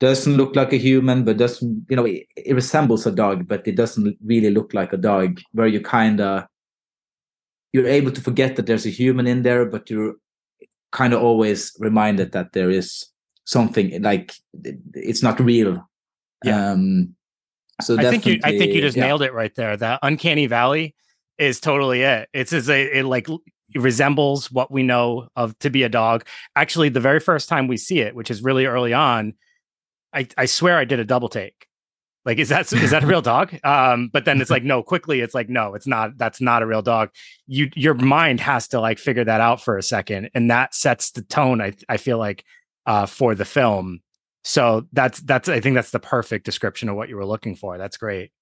doesn't 0.00 0.36
look 0.36 0.56
like 0.56 0.72
a 0.72 0.78
human, 0.78 1.24
but 1.24 1.36
doesn't 1.36 1.86
you 1.88 1.96
know 1.96 2.06
it, 2.06 2.26
it 2.36 2.54
resembles 2.54 3.06
a 3.06 3.12
dog, 3.12 3.46
but 3.46 3.66
it 3.66 3.76
doesn't 3.76 4.16
really 4.24 4.50
look 4.50 4.74
like 4.74 4.92
a 4.92 4.96
dog. 4.96 5.40
Where 5.52 5.66
you 5.66 5.80
kind 5.80 6.20
of 6.20 6.46
you're 7.72 7.86
able 7.86 8.10
to 8.10 8.20
forget 8.20 8.56
that 8.56 8.66
there's 8.66 8.86
a 8.86 8.90
human 8.90 9.26
in 9.26 9.42
there, 9.42 9.64
but 9.64 9.88
you're 9.90 10.14
kind 10.90 11.12
of 11.12 11.22
always 11.22 11.72
reminded 11.78 12.32
that 12.32 12.52
there 12.52 12.70
is 12.70 13.06
something 13.44 14.02
like 14.02 14.32
it's 14.94 15.22
not 15.22 15.38
real. 15.38 15.88
Yeah. 16.44 16.72
Um, 16.72 17.14
so 17.82 17.98
I 17.98 18.10
think 18.10 18.26
you 18.26 18.40
I 18.42 18.56
think 18.56 18.72
you 18.74 18.80
just 18.80 18.96
yeah. 18.96 19.06
nailed 19.06 19.22
it 19.22 19.34
right 19.34 19.54
there. 19.54 19.76
That 19.76 20.00
uncanny 20.02 20.46
valley 20.46 20.94
is 21.38 21.60
totally 21.60 22.02
it. 22.02 22.28
It's 22.32 22.52
as 22.52 22.70
a 22.70 22.98
it 22.98 23.04
like 23.04 23.28
it 23.28 23.80
resembles 23.80 24.50
what 24.50 24.70
we 24.70 24.82
know 24.82 25.28
of 25.36 25.58
to 25.60 25.70
be 25.70 25.82
a 25.82 25.88
dog. 25.88 26.24
Actually, 26.56 26.88
the 26.88 27.00
very 27.00 27.20
first 27.20 27.48
time 27.48 27.68
we 27.68 27.76
see 27.76 28.00
it, 28.00 28.14
which 28.14 28.30
is 28.30 28.42
really 28.42 28.66
early 28.66 28.92
on, 28.92 29.34
I 30.12 30.28
I 30.36 30.46
swear 30.46 30.78
I 30.78 30.84
did 30.84 31.00
a 31.00 31.04
double 31.04 31.28
take. 31.28 31.66
Like, 32.24 32.38
is 32.38 32.50
that 32.50 32.70
is 32.72 32.90
that 32.90 33.04
a 33.04 33.06
real 33.06 33.22
dog? 33.22 33.56
Um, 33.64 34.10
but 34.12 34.24
then 34.24 34.40
it's 34.40 34.50
like, 34.50 34.64
no, 34.64 34.82
quickly, 34.82 35.20
it's 35.20 35.34
like, 35.34 35.48
no, 35.48 35.74
it's 35.74 35.86
not. 35.86 36.18
That's 36.18 36.40
not 36.40 36.62
a 36.62 36.66
real 36.66 36.82
dog. 36.82 37.10
You 37.46 37.70
your 37.74 37.94
mind 37.94 38.40
has 38.40 38.68
to 38.68 38.80
like 38.80 38.98
figure 38.98 39.24
that 39.24 39.40
out 39.40 39.62
for 39.62 39.78
a 39.78 39.82
second, 39.82 40.30
and 40.34 40.50
that 40.50 40.74
sets 40.74 41.12
the 41.12 41.22
tone. 41.22 41.60
I 41.60 41.74
I 41.88 41.96
feel 41.96 42.18
like 42.18 42.44
uh, 42.86 43.06
for 43.06 43.34
the 43.34 43.44
film. 43.44 44.00
So 44.44 44.86
that's 44.92 45.20
that's 45.20 45.48
I 45.48 45.60
think 45.60 45.74
that's 45.74 45.90
the 45.90 46.00
perfect 46.00 46.44
description 46.44 46.88
of 46.88 46.96
what 46.96 47.08
you 47.08 47.16
were 47.16 47.26
looking 47.26 47.56
for. 47.56 47.78
That's 47.78 47.96
great. 47.96 48.32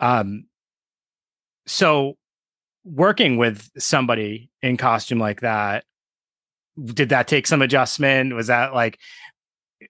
Um 0.00 0.46
so 1.66 2.16
working 2.84 3.38
with 3.38 3.70
somebody 3.78 4.50
in 4.60 4.76
costume 4.76 5.18
like 5.18 5.40
that 5.40 5.84
did 6.82 7.08
that 7.10 7.28
take 7.28 7.46
some 7.46 7.62
adjustment 7.62 8.34
was 8.34 8.48
that 8.48 8.74
like 8.74 8.98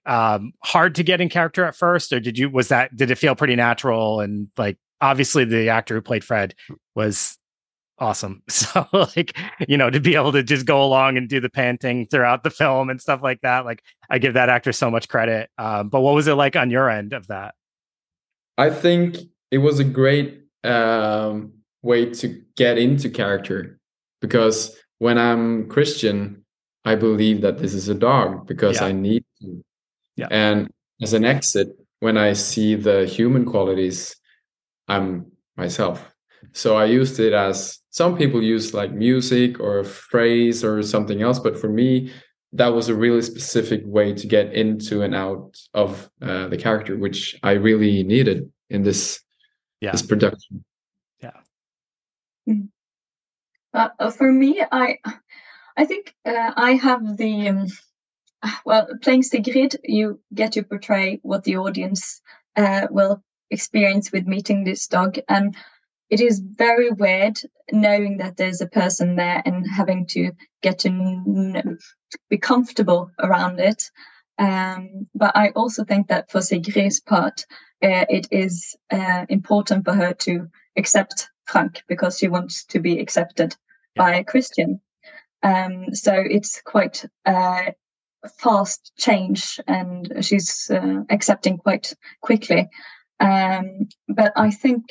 um 0.05 0.53
hard 0.63 0.95
to 0.95 1.03
get 1.03 1.21
in 1.21 1.29
character 1.29 1.63
at 1.65 1.75
first 1.75 2.11
or 2.13 2.19
did 2.19 2.37
you 2.37 2.49
was 2.49 2.69
that 2.69 2.95
did 2.95 3.11
it 3.11 3.17
feel 3.17 3.35
pretty 3.35 3.55
natural 3.55 4.19
and 4.19 4.47
like 4.57 4.77
obviously 5.01 5.45
the 5.45 5.69
actor 5.69 5.95
who 5.95 6.01
played 6.01 6.23
Fred 6.23 6.55
was 6.95 7.37
awesome 7.99 8.43
so 8.49 8.85
like 8.91 9.37
you 9.67 9.77
know 9.77 9.89
to 9.89 9.99
be 9.99 10.15
able 10.15 10.31
to 10.31 10.43
just 10.43 10.65
go 10.65 10.83
along 10.83 11.17
and 11.17 11.29
do 11.29 11.39
the 11.39 11.49
panting 11.49 12.05
throughout 12.07 12.43
the 12.43 12.49
film 12.49 12.89
and 12.89 13.01
stuff 13.01 13.21
like 13.23 13.41
that 13.41 13.65
like 13.65 13.81
I 14.09 14.19
give 14.19 14.33
that 14.33 14.49
actor 14.49 14.71
so 14.71 14.91
much 14.91 15.07
credit 15.07 15.49
um 15.57 15.89
but 15.89 16.01
what 16.01 16.15
was 16.15 16.27
it 16.27 16.33
like 16.33 16.55
on 16.55 16.69
your 16.69 16.89
end 16.89 17.13
of 17.13 17.27
that 17.27 17.55
I 18.57 18.69
think 18.69 19.17
it 19.51 19.57
was 19.59 19.79
a 19.79 19.83
great 19.83 20.41
um, 20.63 21.53
way 21.81 22.09
to 22.13 22.41
get 22.55 22.77
into 22.77 23.09
character 23.09 23.79
because 24.21 24.75
when 24.99 25.17
I'm 25.17 25.69
Christian, 25.69 26.43
I 26.85 26.95
believe 26.95 27.41
that 27.41 27.57
this 27.57 27.73
is 27.73 27.89
a 27.89 27.95
dog 27.95 28.47
because 28.47 28.79
Yeah. 28.79 28.87
I 28.87 28.91
need 28.91 29.25
to. 29.41 29.63
Yeah. 30.15 30.27
And 30.31 30.69
as 31.01 31.13
an 31.13 31.25
exit, 31.25 31.67
when 31.99 32.17
I 32.17 32.33
see 32.33 32.75
the 32.75 33.05
human 33.05 33.45
qualities, 33.45 34.15
I'm 34.87 35.31
myself. 35.57 36.03
So 36.53 36.75
I 36.77 36.85
used 36.85 37.19
it 37.19 37.33
as 37.33 37.79
some 37.89 38.17
people 38.17 38.41
use 38.41 38.73
like 38.73 38.91
music 38.91 39.59
or 39.59 39.79
a 39.79 39.85
phrase 39.85 40.63
or 40.63 40.81
something 40.83 41.21
else, 41.21 41.39
but 41.39 41.57
for 41.57 41.69
me, 41.69 42.11
that 42.53 42.73
was 42.73 42.87
a 42.87 42.95
really 42.95 43.21
specific 43.21 43.81
way 43.85 44.13
to 44.13 44.27
get 44.27 44.53
into 44.53 45.01
and 45.01 45.13
out 45.13 45.57
of 45.73 46.09
uh, 46.21 46.47
the 46.47 46.57
character, 46.57 46.95
which 46.97 47.37
I 47.43 47.51
really 47.51 48.03
needed 48.03 48.51
in 48.69 48.83
this 48.83 49.19
Yeah. 49.81 49.91
this 49.91 50.01
production. 50.01 50.63
Yeah. 51.21 51.39
uh, 53.73 54.11
for 54.11 54.31
me, 54.31 54.63
I 54.71 54.97
I 55.77 55.85
think 55.85 56.13
uh, 56.25 56.53
I 56.55 56.75
have 56.75 57.17
the 57.17 57.49
um, 57.49 57.67
well 58.65 58.87
playing 59.01 59.23
Sigrid. 59.23 59.75
You 59.83 60.19
get 60.33 60.53
to 60.53 60.63
portray 60.63 61.19
what 61.23 61.43
the 61.43 61.57
audience 61.57 62.21
uh, 62.55 62.87
will 62.89 63.23
experience 63.51 64.11
with 64.11 64.27
meeting 64.27 64.63
this 64.63 64.87
dog, 64.87 65.17
and 65.29 65.55
it 66.09 66.21
is 66.21 66.39
very 66.39 66.91
weird 66.91 67.39
knowing 67.71 68.17
that 68.17 68.37
there's 68.37 68.61
a 68.61 68.67
person 68.67 69.15
there 69.15 69.41
and 69.45 69.65
having 69.69 70.05
to 70.07 70.31
get 70.61 70.79
to 70.79 70.89
kn- 70.89 71.77
be 72.29 72.37
comfortable 72.37 73.11
around 73.19 73.59
it. 73.59 73.83
Um, 74.37 75.07
but 75.15 75.35
I 75.35 75.49
also 75.49 75.83
think 75.83 76.07
that 76.07 76.29
for 76.29 76.41
Sigrid's 76.41 76.99
part, 76.99 77.45
uh, 77.81 78.05
it 78.09 78.27
is 78.31 78.75
uh, 78.91 79.25
important 79.29 79.85
for 79.85 79.93
her 79.93 80.13
to 80.13 80.47
accept 80.77 81.29
Frank 81.45 81.83
because 81.87 82.17
she 82.17 82.27
wants 82.27 82.65
to 82.65 82.79
be 82.79 82.99
accepted 82.99 83.55
by 83.95 84.15
a 84.15 84.23
Christian. 84.23 84.81
Um, 85.43 85.93
so 85.93 86.13
it's 86.15 86.61
quite 86.61 87.05
uh, 87.25 87.71
fast 88.27 88.91
change, 88.97 89.59
and 89.67 90.11
she's 90.21 90.69
uh, 90.71 91.01
accepting 91.09 91.57
quite 91.57 91.93
quickly. 92.21 92.67
Um, 93.19 93.87
but 94.07 94.31
I 94.35 94.51
think 94.51 94.83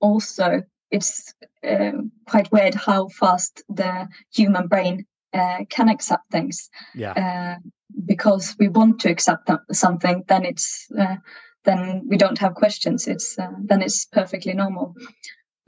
also 0.00 0.62
it's 0.90 1.34
uh, 1.68 1.92
quite 2.26 2.50
weird 2.50 2.74
how 2.74 3.08
fast 3.08 3.62
the 3.68 4.08
human 4.34 4.68
brain 4.68 5.06
uh, 5.34 5.58
can 5.68 5.90
accept 5.90 6.22
things 6.30 6.70
yeah 6.94 7.12
uh, 7.12 7.68
because 8.06 8.54
we 8.58 8.68
want 8.68 9.00
to 9.00 9.10
accept 9.10 9.50
something, 9.72 10.24
then 10.28 10.44
it's 10.44 10.86
uh, 10.98 11.16
then 11.64 12.02
we 12.08 12.16
don't 12.16 12.38
have 12.38 12.54
questions. 12.54 13.06
It's 13.06 13.38
uh, 13.38 13.50
then 13.64 13.82
it's 13.82 14.04
perfectly 14.06 14.54
normal. 14.54 14.94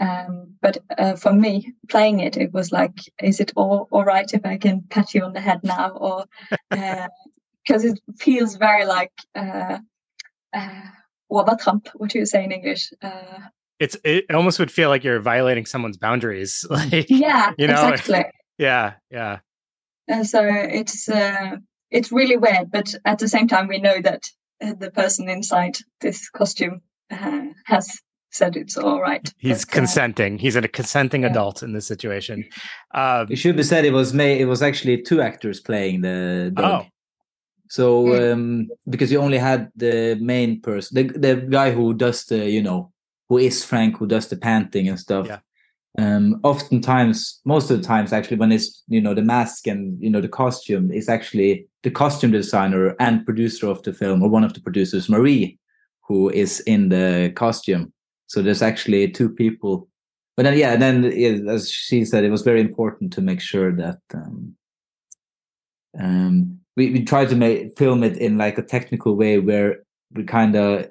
Um, 0.00 0.54
but 0.62 0.78
uh, 0.96 1.14
for 1.16 1.32
me, 1.32 1.74
playing 1.88 2.20
it, 2.20 2.36
it 2.36 2.52
was 2.52 2.72
like, 2.72 2.98
is 3.22 3.38
it 3.38 3.52
all 3.54 3.86
all 3.90 4.04
right 4.04 4.32
if 4.32 4.44
I 4.44 4.56
can 4.56 4.82
pat 4.88 5.14
you 5.14 5.22
on 5.22 5.34
the 5.34 5.40
head 5.40 5.60
now, 5.62 5.90
or 5.90 6.24
because 6.70 7.84
it 7.84 8.00
feels 8.18 8.56
very 8.56 8.86
like 8.86 9.12
uh, 9.34 9.78
uh, 10.54 10.82
overtramp. 11.30 11.88
What 11.94 12.10
do 12.10 12.18
you 12.18 12.26
say 12.26 12.44
in 12.44 12.52
English? 12.52 12.90
Uh, 13.02 13.38
it's 13.78 13.96
it 14.04 14.24
almost 14.32 14.58
would 14.58 14.70
feel 14.70 14.88
like 14.88 15.04
you're 15.04 15.20
violating 15.20 15.66
someone's 15.66 15.96
boundaries 15.96 16.64
like 16.70 17.08
yeah, 17.08 17.52
You 17.58 17.66
know, 17.66 17.88
exactly. 17.88 18.24
yeah 18.58 18.94
yeah 19.10 19.38
And 20.08 20.26
so 20.26 20.40
it's 20.44 21.08
uh, 21.08 21.56
it's 21.90 22.12
really 22.12 22.36
weird, 22.36 22.70
but 22.70 22.94
at 23.04 23.18
the 23.18 23.28
same 23.28 23.48
time, 23.48 23.68
we 23.68 23.78
know 23.78 24.00
that 24.02 24.24
uh, 24.62 24.74
the 24.78 24.90
person 24.90 25.28
inside 25.28 25.78
this 26.00 26.28
costume 26.30 26.82
uh, 27.10 27.46
has 27.66 27.98
said 28.30 28.56
it's 28.56 28.76
all 28.76 29.00
right. 29.00 29.32
he's 29.38 29.64
But, 29.64 29.72
uh, 29.72 29.78
consenting 29.78 30.38
he's 30.38 30.56
a 30.56 30.62
consenting 30.68 31.22
yeah. 31.22 31.30
adult 31.30 31.62
in 31.62 31.72
this 31.72 31.86
situation 31.86 32.44
um 32.94 33.26
It 33.30 33.36
should 33.36 33.56
be 33.56 33.62
said 33.62 33.84
it 33.84 33.92
was 33.92 34.12
made. 34.14 34.40
It 34.40 34.46
was 34.46 34.62
actually 34.62 35.02
two 35.02 35.20
actors 35.20 35.60
playing 35.60 36.02
the 36.02 36.50
dog. 36.54 36.84
oh 36.84 36.86
So 37.68 37.84
Mm. 38.04 38.32
um, 38.32 38.68
because 38.92 39.12
you 39.12 39.20
only 39.22 39.38
had 39.38 39.60
the 39.76 40.16
main 40.32 40.60
person, 40.60 40.90
the 40.98 41.04
the 41.26 41.34
guy 41.58 41.68
who 41.76 41.94
does 41.94 42.24
the 42.30 42.40
you 42.56 42.62
know 42.62 42.90
who 43.28 43.38
is 43.38 43.64
Frank, 43.64 43.96
who 43.98 44.06
does 44.06 44.26
the 44.28 44.36
panting 44.36 44.88
and 44.90 44.98
stuff. 44.98 45.26
Yeah. 45.28 45.40
Um, 45.98 46.40
oftentimes, 46.42 47.40
most 47.44 47.70
of 47.70 47.76
the 47.78 47.86
times, 47.86 48.12
actually, 48.12 48.38
when 48.40 48.52
it's 48.52 48.68
you 48.94 49.00
know 49.04 49.14
the 49.14 49.22
mask 49.34 49.66
and 49.72 49.80
you 50.04 50.10
know 50.10 50.20
the 50.22 50.28
costume, 50.42 50.90
it's 50.92 51.08
actually 51.08 51.66
the 51.82 51.90
costume 51.90 52.32
designer 52.32 52.94
and 52.98 53.24
producer 53.24 53.68
of 53.70 53.82
the 53.82 53.92
film, 53.92 54.22
or 54.22 54.30
one 54.30 54.46
of 54.46 54.52
the 54.54 54.60
producers, 54.60 55.08
Marie, 55.08 55.58
who 56.08 56.30
is 56.30 56.60
in 56.66 56.88
the 56.90 57.30
costume. 57.34 57.92
So 58.30 58.42
there's 58.42 58.62
actually 58.62 59.10
two 59.10 59.28
people. 59.28 59.88
But 60.36 60.44
then, 60.44 60.56
yeah, 60.56 60.72
and 60.74 60.80
then 60.80 61.02
yeah, 61.02 61.52
as 61.52 61.68
she 61.68 62.04
said, 62.04 62.22
it 62.22 62.30
was 62.30 62.42
very 62.42 62.60
important 62.60 63.12
to 63.14 63.20
make 63.20 63.40
sure 63.40 63.72
that 63.74 63.98
um, 64.14 64.54
um, 65.98 66.60
we, 66.76 66.92
we 66.92 67.04
tried 67.04 67.28
to 67.30 67.36
make 67.36 67.76
film 67.76 68.04
it 68.04 68.16
in 68.18 68.38
like 68.38 68.56
a 68.56 68.62
technical 68.62 69.16
way 69.16 69.40
where 69.40 69.82
we 70.12 70.22
kind 70.22 70.54
of 70.54 70.86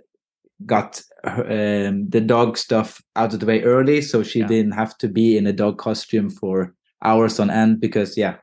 got 0.66 1.02
um, 1.24 2.10
the 2.10 2.20
dog 2.20 2.58
stuff 2.58 3.02
out 3.16 3.34
of 3.34 3.40
the 3.40 3.46
way 3.46 3.64
early 3.64 4.02
so 4.02 4.22
she 4.22 4.40
Yeah. 4.40 4.48
didn't 4.48 4.74
have 4.74 4.98
to 4.98 5.08
be 5.08 5.38
in 5.38 5.48
a 5.48 5.54
dog 5.54 5.78
costume 5.78 6.30
for 6.30 6.76
hours 7.02 7.40
on 7.40 7.50
end 7.50 7.80
because 7.80 8.18
yeah 8.18 8.36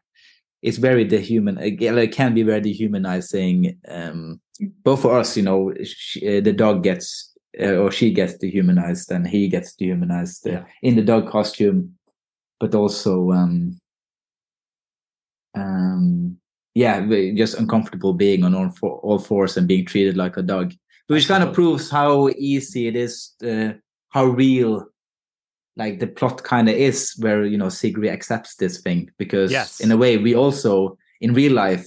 it's 0.63 0.79
very 0.79 1.05
dehuman 1.05 1.61
again 1.61 1.99
it 1.99 2.13
can 2.13 2.33
be 2.33 2.43
very 2.43 2.63
dehumanizing 2.63 3.79
um 3.89 4.41
both 4.83 5.03
for 5.03 5.19
us 5.19 5.37
you 5.37 5.43
know 5.43 5.75
she, 5.85 6.39
uh, 6.39 6.41
the 6.41 6.55
dog 6.55 6.83
gets 6.83 7.36
uh, 7.61 7.77
or 7.77 7.91
she 7.91 8.11
gets 8.13 8.35
dehumanized 8.37 9.11
and 9.11 9.27
he 9.27 9.49
gets 9.49 9.75
dehumanized 9.75 10.47
uh, 10.47 10.51
Yeah. 10.53 10.65
in 10.83 10.97
the 10.97 11.03
dog 11.03 11.31
costume 11.31 11.95
but 12.61 12.75
also 12.75 13.31
um 13.33 13.79
um 15.55 16.37
yeah 16.75 17.01
just 17.35 17.59
uncomfortable 17.59 18.13
being 18.13 18.45
on 18.45 18.55
all, 18.55 18.69
four, 18.71 18.99
all 19.01 19.19
fours 19.19 19.57
and 19.57 19.67
being 19.69 19.85
treated 19.87 20.17
like 20.17 20.37
a 20.37 20.43
dog 20.43 20.73
which 21.09 21.29
kind 21.29 21.43
of 21.45 21.55
proves 21.55 21.91
how 21.91 22.29
easy 22.37 22.89
it 22.89 22.97
is 22.97 23.33
uh, 23.45 23.73
how 24.11 24.25
real 24.25 24.85
like 25.77 25.99
the 26.01 26.07
plot 26.07 26.43
kind 26.43 26.69
of 26.69 26.75
is 26.75 27.15
where 27.19 27.45
you 27.45 27.57
know 27.59 27.69
sigrid 27.69 28.11
accepts 28.13 28.57
this 28.57 28.81
thing 28.81 29.11
because 29.19 29.51
Yes. 29.53 29.81
in 29.81 29.91
a 29.93 29.97
way 29.97 30.17
we 30.19 30.35
also 30.35 30.99
in 31.21 31.33
real 31.35 31.53
life 31.53 31.87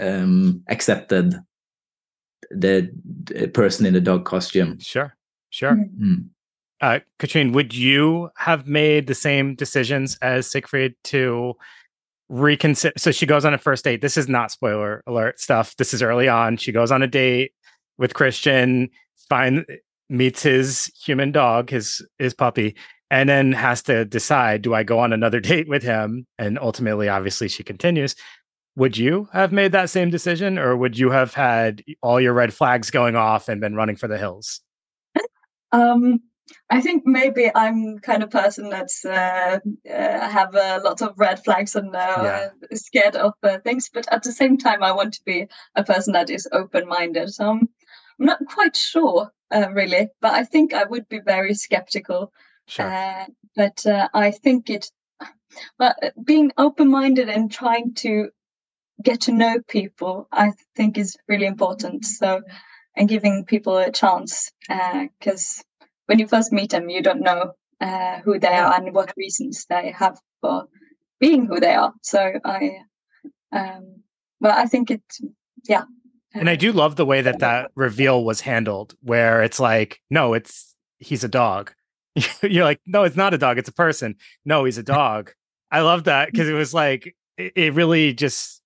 um, 0.00 0.62
accepted 0.68 1.34
the, 2.50 2.90
the 3.24 3.48
person 3.48 3.86
in 3.86 3.94
the 3.94 4.00
dog 4.00 4.24
costume. 4.24 4.78
Sure, 4.80 5.16
sure. 5.50 5.76
Mm. 5.76 6.28
Uh, 6.80 7.00
Katrine, 7.18 7.52
would 7.52 7.74
you 7.74 8.30
have 8.36 8.66
made 8.66 9.06
the 9.06 9.14
same 9.14 9.54
decisions 9.54 10.16
as 10.22 10.50
Sigrid 10.50 10.94
to 11.04 11.54
reconsider? 12.28 12.94
So 12.96 13.12
she 13.12 13.26
goes 13.26 13.44
on 13.44 13.52
a 13.52 13.58
first 13.58 13.84
date. 13.84 14.00
This 14.00 14.16
is 14.16 14.28
not 14.28 14.50
spoiler 14.50 15.02
alert 15.06 15.38
stuff. 15.40 15.76
This 15.76 15.92
is 15.92 16.02
early 16.02 16.28
on. 16.28 16.56
She 16.56 16.72
goes 16.72 16.90
on 16.90 17.02
a 17.02 17.06
date 17.06 17.52
with 17.98 18.14
Christian, 18.14 18.88
find 19.28 19.66
meets 20.08 20.42
his 20.42 20.90
human 21.04 21.32
dog, 21.32 21.68
his 21.68 22.04
his 22.18 22.32
puppy, 22.32 22.74
and 23.10 23.28
then 23.28 23.52
has 23.52 23.82
to 23.82 24.06
decide: 24.06 24.62
do 24.62 24.74
I 24.74 24.82
go 24.82 24.98
on 24.98 25.12
another 25.12 25.40
date 25.40 25.68
with 25.68 25.82
him? 25.82 26.26
And 26.38 26.58
ultimately, 26.58 27.10
obviously, 27.10 27.48
she 27.48 27.62
continues. 27.62 28.16
Would 28.80 28.96
you 28.96 29.28
have 29.34 29.52
made 29.52 29.72
that 29.72 29.90
same 29.90 30.08
decision, 30.08 30.58
or 30.58 30.74
would 30.74 30.98
you 30.98 31.10
have 31.10 31.34
had 31.34 31.84
all 32.00 32.18
your 32.18 32.32
red 32.32 32.54
flags 32.54 32.90
going 32.90 33.14
off 33.14 33.46
and 33.50 33.60
been 33.60 33.74
running 33.74 33.96
for 33.96 34.08
the 34.08 34.16
hills? 34.16 34.62
Um, 35.70 36.20
I 36.70 36.80
think 36.80 37.02
maybe 37.04 37.50
I'm 37.54 37.98
kind 37.98 38.22
of 38.22 38.30
person 38.30 38.70
that's 38.70 39.04
uh, 39.04 39.58
uh, 39.86 40.28
have 40.30 40.54
a 40.54 40.80
lot 40.82 41.02
of 41.02 41.12
red 41.18 41.44
flags 41.44 41.76
and 41.76 41.94
uh, 41.94 42.22
Yeah. 42.24 42.48
scared 42.72 43.16
of 43.16 43.34
uh, 43.42 43.58
things, 43.58 43.90
but 43.92 44.10
at 44.10 44.22
the 44.22 44.32
same 44.32 44.56
time, 44.56 44.82
I 44.82 44.92
want 44.92 45.12
to 45.12 45.24
be 45.26 45.46
a 45.74 45.84
person 45.84 46.14
that 46.14 46.30
is 46.30 46.48
open-minded. 46.50 47.34
So 47.34 47.50
I'm, 47.50 47.68
I'm 48.18 48.26
not 48.26 48.40
quite 48.48 48.76
sure, 48.76 49.30
uh, 49.54 49.68
really, 49.74 50.08
but 50.22 50.32
I 50.32 50.44
think 50.44 50.72
I 50.72 50.84
would 50.84 51.06
be 51.10 51.20
very 51.20 51.52
skeptical. 51.52 52.32
Sure. 52.66 52.90
Uh, 52.90 53.26
but 53.54 53.84
uh, 53.84 54.08
I 54.14 54.30
think 54.30 54.70
it, 54.70 54.90
uh, 55.78 55.92
being 56.24 56.50
open-minded 56.56 57.28
and 57.28 57.52
trying 57.52 57.92
to 57.96 58.30
get 59.02 59.22
to 59.22 59.32
know 59.32 59.58
people, 59.68 60.28
I 60.32 60.52
think 60.76 60.98
is 60.98 61.16
really 61.28 61.46
important. 61.46 62.04
So, 62.04 62.42
and 62.96 63.08
giving 63.08 63.44
people 63.44 63.78
a 63.78 63.90
chance, 63.90 64.50
because 64.68 65.62
when 66.06 66.18
you 66.18 66.26
first 66.26 66.52
meet 66.52 66.70
them, 66.70 66.90
you 66.90 67.02
don't 67.02 67.22
know 67.22 67.52
uh, 67.80 68.20
who 68.20 68.38
they 68.38 68.48
are 68.48 68.74
and 68.74 68.94
what 68.94 69.14
reasons 69.16 69.66
they 69.68 69.92
have 69.96 70.18
for 70.40 70.64
being 71.18 71.46
who 71.46 71.60
they 71.60 71.74
are. 71.74 71.92
So 72.02 72.32
I, 72.44 72.78
um, 73.52 74.02
well, 74.40 74.56
I 74.56 74.66
think 74.66 74.90
it, 74.90 75.02
yeah. 75.68 75.84
And 76.34 76.48
I 76.48 76.56
do 76.56 76.72
love 76.72 76.96
the 76.96 77.06
way 77.06 77.22
that 77.22 77.40
that 77.40 77.70
reveal 77.74 78.24
was 78.24 78.40
handled, 78.42 78.94
where 79.02 79.42
it's 79.42 79.58
like, 79.58 80.00
no, 80.10 80.34
it's 80.34 80.76
he's 80.98 81.24
a 81.24 81.28
dog. 81.28 81.72
You're 82.42 82.64
like, 82.64 82.80
no, 82.86 83.04
it's 83.04 83.16
not 83.16 83.34
a 83.34 83.38
dog, 83.38 83.58
it's 83.58 83.68
a 83.68 83.72
person. 83.72 84.16
No, 84.44 84.64
he's 84.64 84.78
a 84.78 84.82
dog. 84.82 85.32
I 85.70 85.80
love 85.80 86.04
that 86.04 86.30
because 86.30 86.48
it 86.48 86.54
was 86.54 86.74
like 86.74 87.16
it 87.36 87.74
really 87.74 88.12
just 88.12 88.60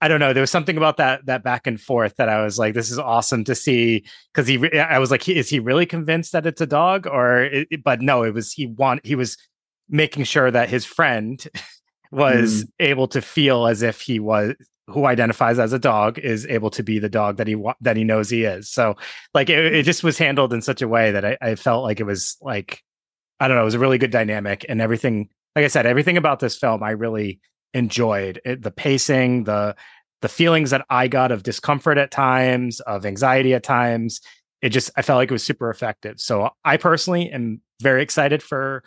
I 0.00 0.08
don't 0.08 0.20
know. 0.20 0.32
There 0.32 0.42
was 0.42 0.50
something 0.50 0.76
about 0.76 0.98
that 0.98 1.24
that 1.26 1.42
back 1.42 1.66
and 1.66 1.80
forth 1.80 2.16
that 2.16 2.28
I 2.28 2.42
was 2.42 2.58
like, 2.58 2.74
this 2.74 2.90
is 2.90 2.98
awesome 2.98 3.44
to 3.44 3.54
see 3.54 4.04
because 4.32 4.46
he. 4.46 4.58
re- 4.58 4.78
I 4.78 4.98
was 4.98 5.10
like, 5.10 5.26
is 5.28 5.48
he 5.48 5.58
really 5.58 5.86
convinced 5.86 6.32
that 6.32 6.46
it's 6.46 6.60
a 6.60 6.66
dog 6.66 7.06
or? 7.06 7.44
It, 7.44 7.82
but 7.82 8.02
no, 8.02 8.22
it 8.22 8.34
was 8.34 8.52
he 8.52 8.66
want 8.66 9.04
he 9.06 9.14
was 9.14 9.38
making 9.88 10.24
sure 10.24 10.50
that 10.50 10.68
his 10.68 10.84
friend 10.84 11.46
was 12.10 12.64
mm. 12.64 12.68
able 12.80 13.08
to 13.08 13.22
feel 13.22 13.66
as 13.66 13.82
if 13.82 14.00
he 14.00 14.20
was 14.20 14.54
who 14.88 15.06
identifies 15.06 15.58
as 15.58 15.72
a 15.72 15.78
dog 15.78 16.18
is 16.18 16.46
able 16.46 16.70
to 16.70 16.82
be 16.82 16.98
the 16.98 17.08
dog 17.08 17.38
that 17.38 17.48
he 17.48 17.54
wa- 17.54 17.74
that 17.80 17.96
he 17.96 18.04
knows 18.04 18.30
he 18.30 18.44
is. 18.44 18.70
So 18.70 18.96
like 19.34 19.50
it, 19.50 19.74
it 19.74 19.82
just 19.82 20.04
was 20.04 20.18
handled 20.18 20.52
in 20.52 20.62
such 20.62 20.82
a 20.82 20.88
way 20.88 21.10
that 21.10 21.24
I, 21.24 21.38
I 21.40 21.54
felt 21.56 21.82
like 21.82 22.00
it 22.00 22.04
was 22.04 22.36
like 22.40 22.82
I 23.40 23.48
don't 23.48 23.56
know, 23.56 23.62
it 23.62 23.66
was 23.66 23.74
a 23.74 23.80
really 23.80 23.98
good 23.98 24.10
dynamic 24.10 24.64
and 24.68 24.80
everything. 24.80 25.28
Like 25.54 25.64
I 25.64 25.68
said, 25.68 25.86
everything 25.86 26.16
about 26.16 26.40
this 26.40 26.56
film 26.56 26.82
I 26.82 26.90
really 26.90 27.40
enjoyed. 27.74 28.40
It, 28.44 28.62
the 28.62 28.70
pacing, 28.70 29.44
the 29.44 29.76
the 30.22 30.28
feelings 30.28 30.70
that 30.70 30.84
I 30.88 31.08
got 31.08 31.30
of 31.30 31.42
discomfort 31.42 31.98
at 31.98 32.10
times, 32.10 32.80
of 32.80 33.04
anxiety 33.04 33.54
at 33.54 33.62
times. 33.62 34.20
It 34.62 34.70
just 34.70 34.90
I 34.96 35.02
felt 35.02 35.18
like 35.18 35.30
it 35.30 35.34
was 35.34 35.44
super 35.44 35.70
effective. 35.70 36.20
So 36.20 36.50
I 36.64 36.76
personally 36.76 37.30
am 37.30 37.60
very 37.80 38.02
excited 38.02 38.42
for 38.42 38.82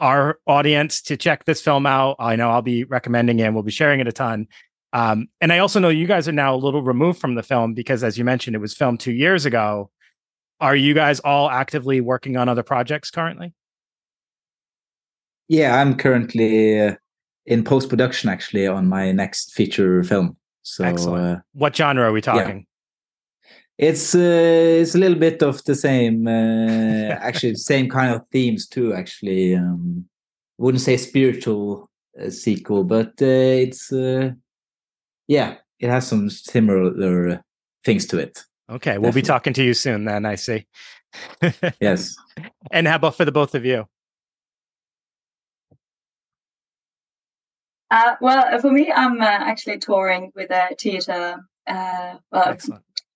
our 0.00 0.38
audience 0.46 1.00
to 1.02 1.16
check 1.16 1.44
this 1.44 1.60
film 1.60 1.86
out. 1.86 2.16
I 2.18 2.36
know 2.36 2.50
I'll 2.50 2.62
be 2.62 2.84
recommending 2.84 3.38
it 3.38 3.44
and 3.44 3.54
we'll 3.54 3.62
be 3.62 3.70
sharing 3.70 4.00
it 4.00 4.08
a 4.08 4.12
ton. 4.12 4.48
Um, 4.92 5.28
and 5.40 5.52
I 5.52 5.58
also 5.58 5.80
know 5.80 5.88
you 5.88 6.06
guys 6.06 6.28
are 6.28 6.32
now 6.32 6.54
a 6.54 6.56
little 6.56 6.82
removed 6.82 7.20
from 7.20 7.34
the 7.34 7.42
film 7.42 7.72
because, 7.72 8.04
as 8.04 8.18
you 8.18 8.24
mentioned, 8.24 8.54
it 8.54 8.58
was 8.58 8.74
filmed 8.74 9.00
two 9.00 9.12
years 9.12 9.46
ago. 9.46 9.90
Are 10.60 10.76
you 10.76 10.94
guys 10.94 11.20
all 11.20 11.50
actively 11.50 12.00
working 12.00 12.36
on 12.36 12.48
other 12.48 12.62
projects 12.62 13.10
currently? 13.10 13.54
Yeah, 15.48 15.80
I'm 15.80 15.96
currently 15.96 16.80
uh, 16.80 16.94
in 17.46 17.64
post 17.64 17.88
production 17.88 18.30
actually 18.30 18.66
on 18.66 18.88
my 18.88 19.12
next 19.12 19.52
feature 19.52 20.02
film. 20.04 20.36
So 20.62 20.84
Excellent. 20.84 21.38
uh, 21.38 21.40
What 21.54 21.76
genre 21.76 22.04
are 22.04 22.12
we 22.12 22.20
talking? 22.20 22.66
Yeah. 23.78 23.88
it's 23.88 24.14
uh, 24.14 24.80
it's 24.80 24.94
a 24.94 24.98
little 24.98 25.18
bit 25.18 25.42
of 25.42 25.64
the 25.64 25.74
same, 25.74 26.26
uh, 26.26 27.14
actually 27.20 27.54
same 27.56 27.88
kind 27.88 28.14
of 28.14 28.22
themes 28.30 28.68
too. 28.68 28.92
Actually, 28.94 29.56
um, 29.56 30.04
wouldn't 30.58 30.82
say 30.82 30.96
spiritual 30.96 31.90
uh, 32.20 32.30
sequel, 32.30 32.84
but 32.84 33.12
uh, 33.20 33.64
it's 33.66 33.92
uh, 33.92 34.30
yeah, 35.26 35.56
it 35.80 35.88
has 35.88 36.06
some 36.06 36.30
similar 36.30 37.42
things 37.84 38.06
to 38.06 38.18
it. 38.18 38.44
Okay, 38.70 38.98
we'll 38.98 39.12
be 39.12 39.22
talking 39.22 39.52
to 39.54 39.62
you 39.64 39.74
soon. 39.74 40.04
Then 40.04 40.24
I 40.26 40.36
see. 40.36 40.66
Yes. 41.80 42.14
and 42.70 42.86
how 42.86 42.96
about 42.96 43.16
for 43.16 43.24
the 43.26 43.32
both 43.32 43.54
of 43.54 43.64
you? 43.66 43.86
Uh, 47.92 48.16
well, 48.22 48.58
for 48.60 48.72
me, 48.72 48.90
I'm 48.90 49.20
uh, 49.20 49.24
actually 49.24 49.78
touring 49.78 50.32
with 50.34 50.50
a 50.50 50.74
theater 50.80 51.44
uh, 51.66 52.14
well, 52.32 52.56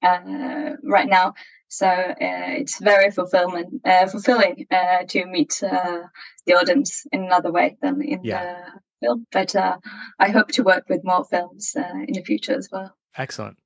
uh, 0.03 0.71
right 0.83 1.09
now. 1.09 1.33
So 1.69 1.87
uh, 1.87 2.15
it's 2.61 2.79
very 2.79 3.11
fulfillment, 3.11 3.81
uh, 3.87 4.07
fulfilling 4.07 4.67
uh, 4.71 5.05
to 5.09 5.25
meet 5.27 5.63
uh, 5.63 6.03
the 6.47 6.55
audience 6.55 7.07
in 7.11 7.25
another 7.25 7.51
way 7.51 7.79
than 7.81 8.03
in 8.03 8.21
Yeah. 8.23 8.45
the 8.45 8.81
film. 9.01 9.27
But 9.33 9.57
uh, 9.57 9.79
I 10.19 10.29
hope 10.29 10.49
to 10.53 10.63
work 10.63 10.85
with 10.91 11.01
more 11.05 11.25
films 11.25 11.75
uh, 11.75 12.05
in 12.07 12.13
the 12.13 12.23
future 12.23 12.55
as 12.55 12.69
well. 12.71 12.95
Excellent. 13.17 13.57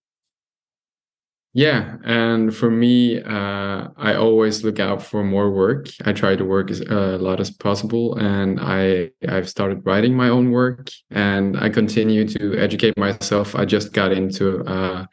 Yeah, 1.52 1.96
and 2.04 2.54
for 2.54 2.70
me, 2.70 3.20
uh, 3.20 3.88
I 3.96 4.14
always 4.14 4.62
look 4.62 4.78
out 4.78 5.02
for 5.02 5.24
more 5.24 5.50
work. 5.50 5.88
I 6.04 6.12
try 6.12 6.36
to 6.36 6.44
work 6.44 6.70
as 6.70 6.80
a 6.80 7.18
lot 7.18 7.40
as 7.40 7.50
possible, 7.50 8.16
and 8.18 8.60
I 8.60 9.10
I've 9.28 9.48
started 9.48 9.84
writing 9.84 10.14
my 10.14 10.28
own 10.28 10.52
work, 10.52 10.90
and 11.10 11.58
I 11.58 11.68
continue 11.68 12.24
to 12.28 12.56
educate 12.56 12.96
myself. 12.96 13.56
I 13.56 13.64
just 13.64 13.92
got 13.92 14.12
into 14.12 14.64
uh, 14.64 15.06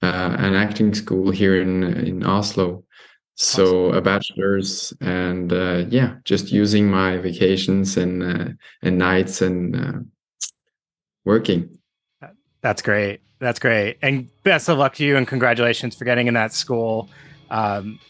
uh, 0.00 0.36
an 0.38 0.54
acting 0.54 0.94
school 0.94 1.30
here 1.30 1.60
in 1.60 1.82
in 1.82 2.24
Oslo, 2.24 2.84
so 3.34 3.92
a 3.92 4.00
bachelor's, 4.00 4.94
and 5.02 5.52
uh, 5.52 5.84
yeah, 5.90 6.14
just 6.24 6.50
using 6.50 6.90
my 6.90 7.18
vacations 7.18 7.98
and 7.98 8.22
uh, 8.22 8.48
and 8.82 8.96
nights 8.96 9.42
and 9.42 9.76
uh, 9.76 9.98
working. 11.26 11.78
That's 12.62 12.80
great. 12.80 13.20
That's 13.44 13.58
great. 13.58 13.98
And 14.00 14.30
best 14.42 14.70
of 14.70 14.78
luck 14.78 14.94
to 14.94 15.04
you 15.04 15.18
and 15.18 15.28
congratulations 15.28 15.94
for 15.94 16.06
getting 16.06 16.28
in 16.28 16.34
that 16.34 16.54
school. 16.54 17.10
Um, 17.50 18.00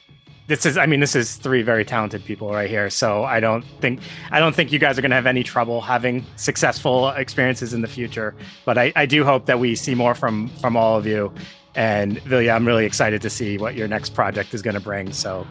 this 0.47 0.65
is, 0.65 0.79
I 0.79 0.87
mean, 0.87 1.01
this 1.01 1.17
is 1.17 1.35
three 1.35 1.63
very 1.63 1.85
talented 1.85 2.25
people 2.25 2.53
right 2.53 2.71
here. 2.71 2.89
So 2.89 3.25
I 3.25 3.41
don't 3.41 3.65
think, 3.81 3.99
I 4.31 4.39
don't 4.39 4.55
think 4.55 4.71
you 4.71 4.79
guys 4.79 4.97
are 4.97 5.03
going 5.03 5.11
to 5.11 5.17
have 5.17 5.27
any 5.27 5.43
trouble 5.43 5.81
having 5.81 6.25
successful 6.37 7.09
experiences 7.09 7.75
in 7.75 7.81
the 7.81 7.89
future. 7.89 8.37
But 8.65 8.79
I, 8.79 8.93
I 8.95 9.07
do 9.07 9.25
hope 9.25 9.47
that 9.47 9.59
we 9.59 9.75
see 9.75 9.97
more 9.97 10.15
from 10.15 10.51
from 10.61 10.77
all 10.77 10.97
of 10.97 11.05
you. 11.05 11.35
And 11.75 12.19
Viljar, 12.19 12.55
I'm 12.55 12.65
really 12.65 12.87
excited 12.87 13.21
to 13.23 13.29
see 13.29 13.59
what 13.59 13.75
your 13.75 13.89
next 13.89 14.11
project 14.11 14.55
is 14.55 14.63
going 14.63 14.75
to 14.75 14.81
bring. 14.81 15.13
So 15.13 15.45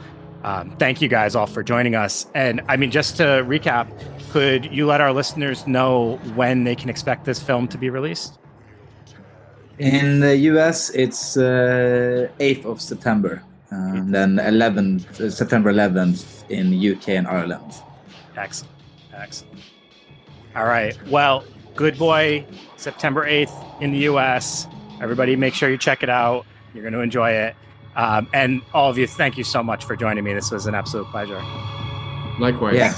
um, 0.45 0.71
thank 0.77 1.01
you 1.01 1.09
guys 1.09 1.35
all 1.35 1.45
for 1.45 1.61
joining 1.61 1.95
us. 1.95 2.25
And 2.35 2.61
I 2.69 2.77
mean, 2.77 2.89
just 2.89 3.17
to 3.17 3.23
recap, 3.23 3.91
could 4.31 4.63
you 4.71 4.85
let 4.85 5.01
our 5.01 5.11
listeners 5.11 5.67
know 5.67 6.21
when 6.35 6.63
they 6.63 6.73
can 6.77 6.89
expect 6.89 7.25
this 7.25 7.43
film 7.43 7.67
to 7.67 7.77
be 7.77 7.89
released? 7.89 8.39
In 9.79 10.19
the 10.19 10.35
US, 10.51 10.91
it's 10.91 11.35
uh, 11.35 12.29
8th 12.39 12.65
of 12.65 12.81
September, 12.81 13.41
and 13.71 14.13
then 14.13 14.35
11th, 14.37 15.19
uh, 15.19 15.31
September 15.31 15.73
11th 15.73 16.47
in 16.49 16.73
UK 16.73 17.09
and 17.09 17.27
Ireland. 17.27 17.73
Excellent. 18.37 18.71
Excellent. 19.13 19.59
All 20.55 20.65
right. 20.65 20.95
Well, 21.09 21.43
Good 21.75 21.97
Boy, 21.97 22.45
September 22.77 23.25
8th 23.25 23.81
in 23.81 23.91
the 23.91 23.99
US. 24.09 24.67
Everybody 25.01 25.35
make 25.35 25.55
sure 25.55 25.69
you 25.69 25.77
check 25.77 26.03
it 26.03 26.09
out. 26.09 26.45
You're 26.73 26.83
going 26.83 26.93
to 26.93 27.01
enjoy 27.01 27.31
it. 27.31 27.55
Um, 27.95 28.27
and 28.33 28.61
all 28.73 28.89
of 28.89 28.97
you, 28.97 29.07
thank 29.07 29.37
you 29.37 29.43
so 29.43 29.63
much 29.63 29.85
for 29.85 29.95
joining 29.95 30.23
me. 30.23 30.33
This 30.33 30.51
was 30.51 30.67
an 30.67 30.75
absolute 30.75 31.07
pleasure. 31.07 31.41
Likewise. 32.39 32.75
Yeah, 32.75 32.93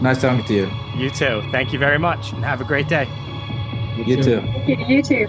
nice 0.00 0.20
talking 0.20 0.44
to 0.44 0.54
you. 0.54 0.70
You 0.96 1.10
too. 1.10 1.42
Thank 1.50 1.72
you 1.72 1.78
very 1.78 1.98
much 1.98 2.32
and 2.32 2.44
have 2.44 2.60
a 2.60 2.64
great 2.64 2.88
day. 2.88 3.08
You 3.96 4.22
too. 4.22 4.42
You 4.66 5.02
too. 5.02 5.28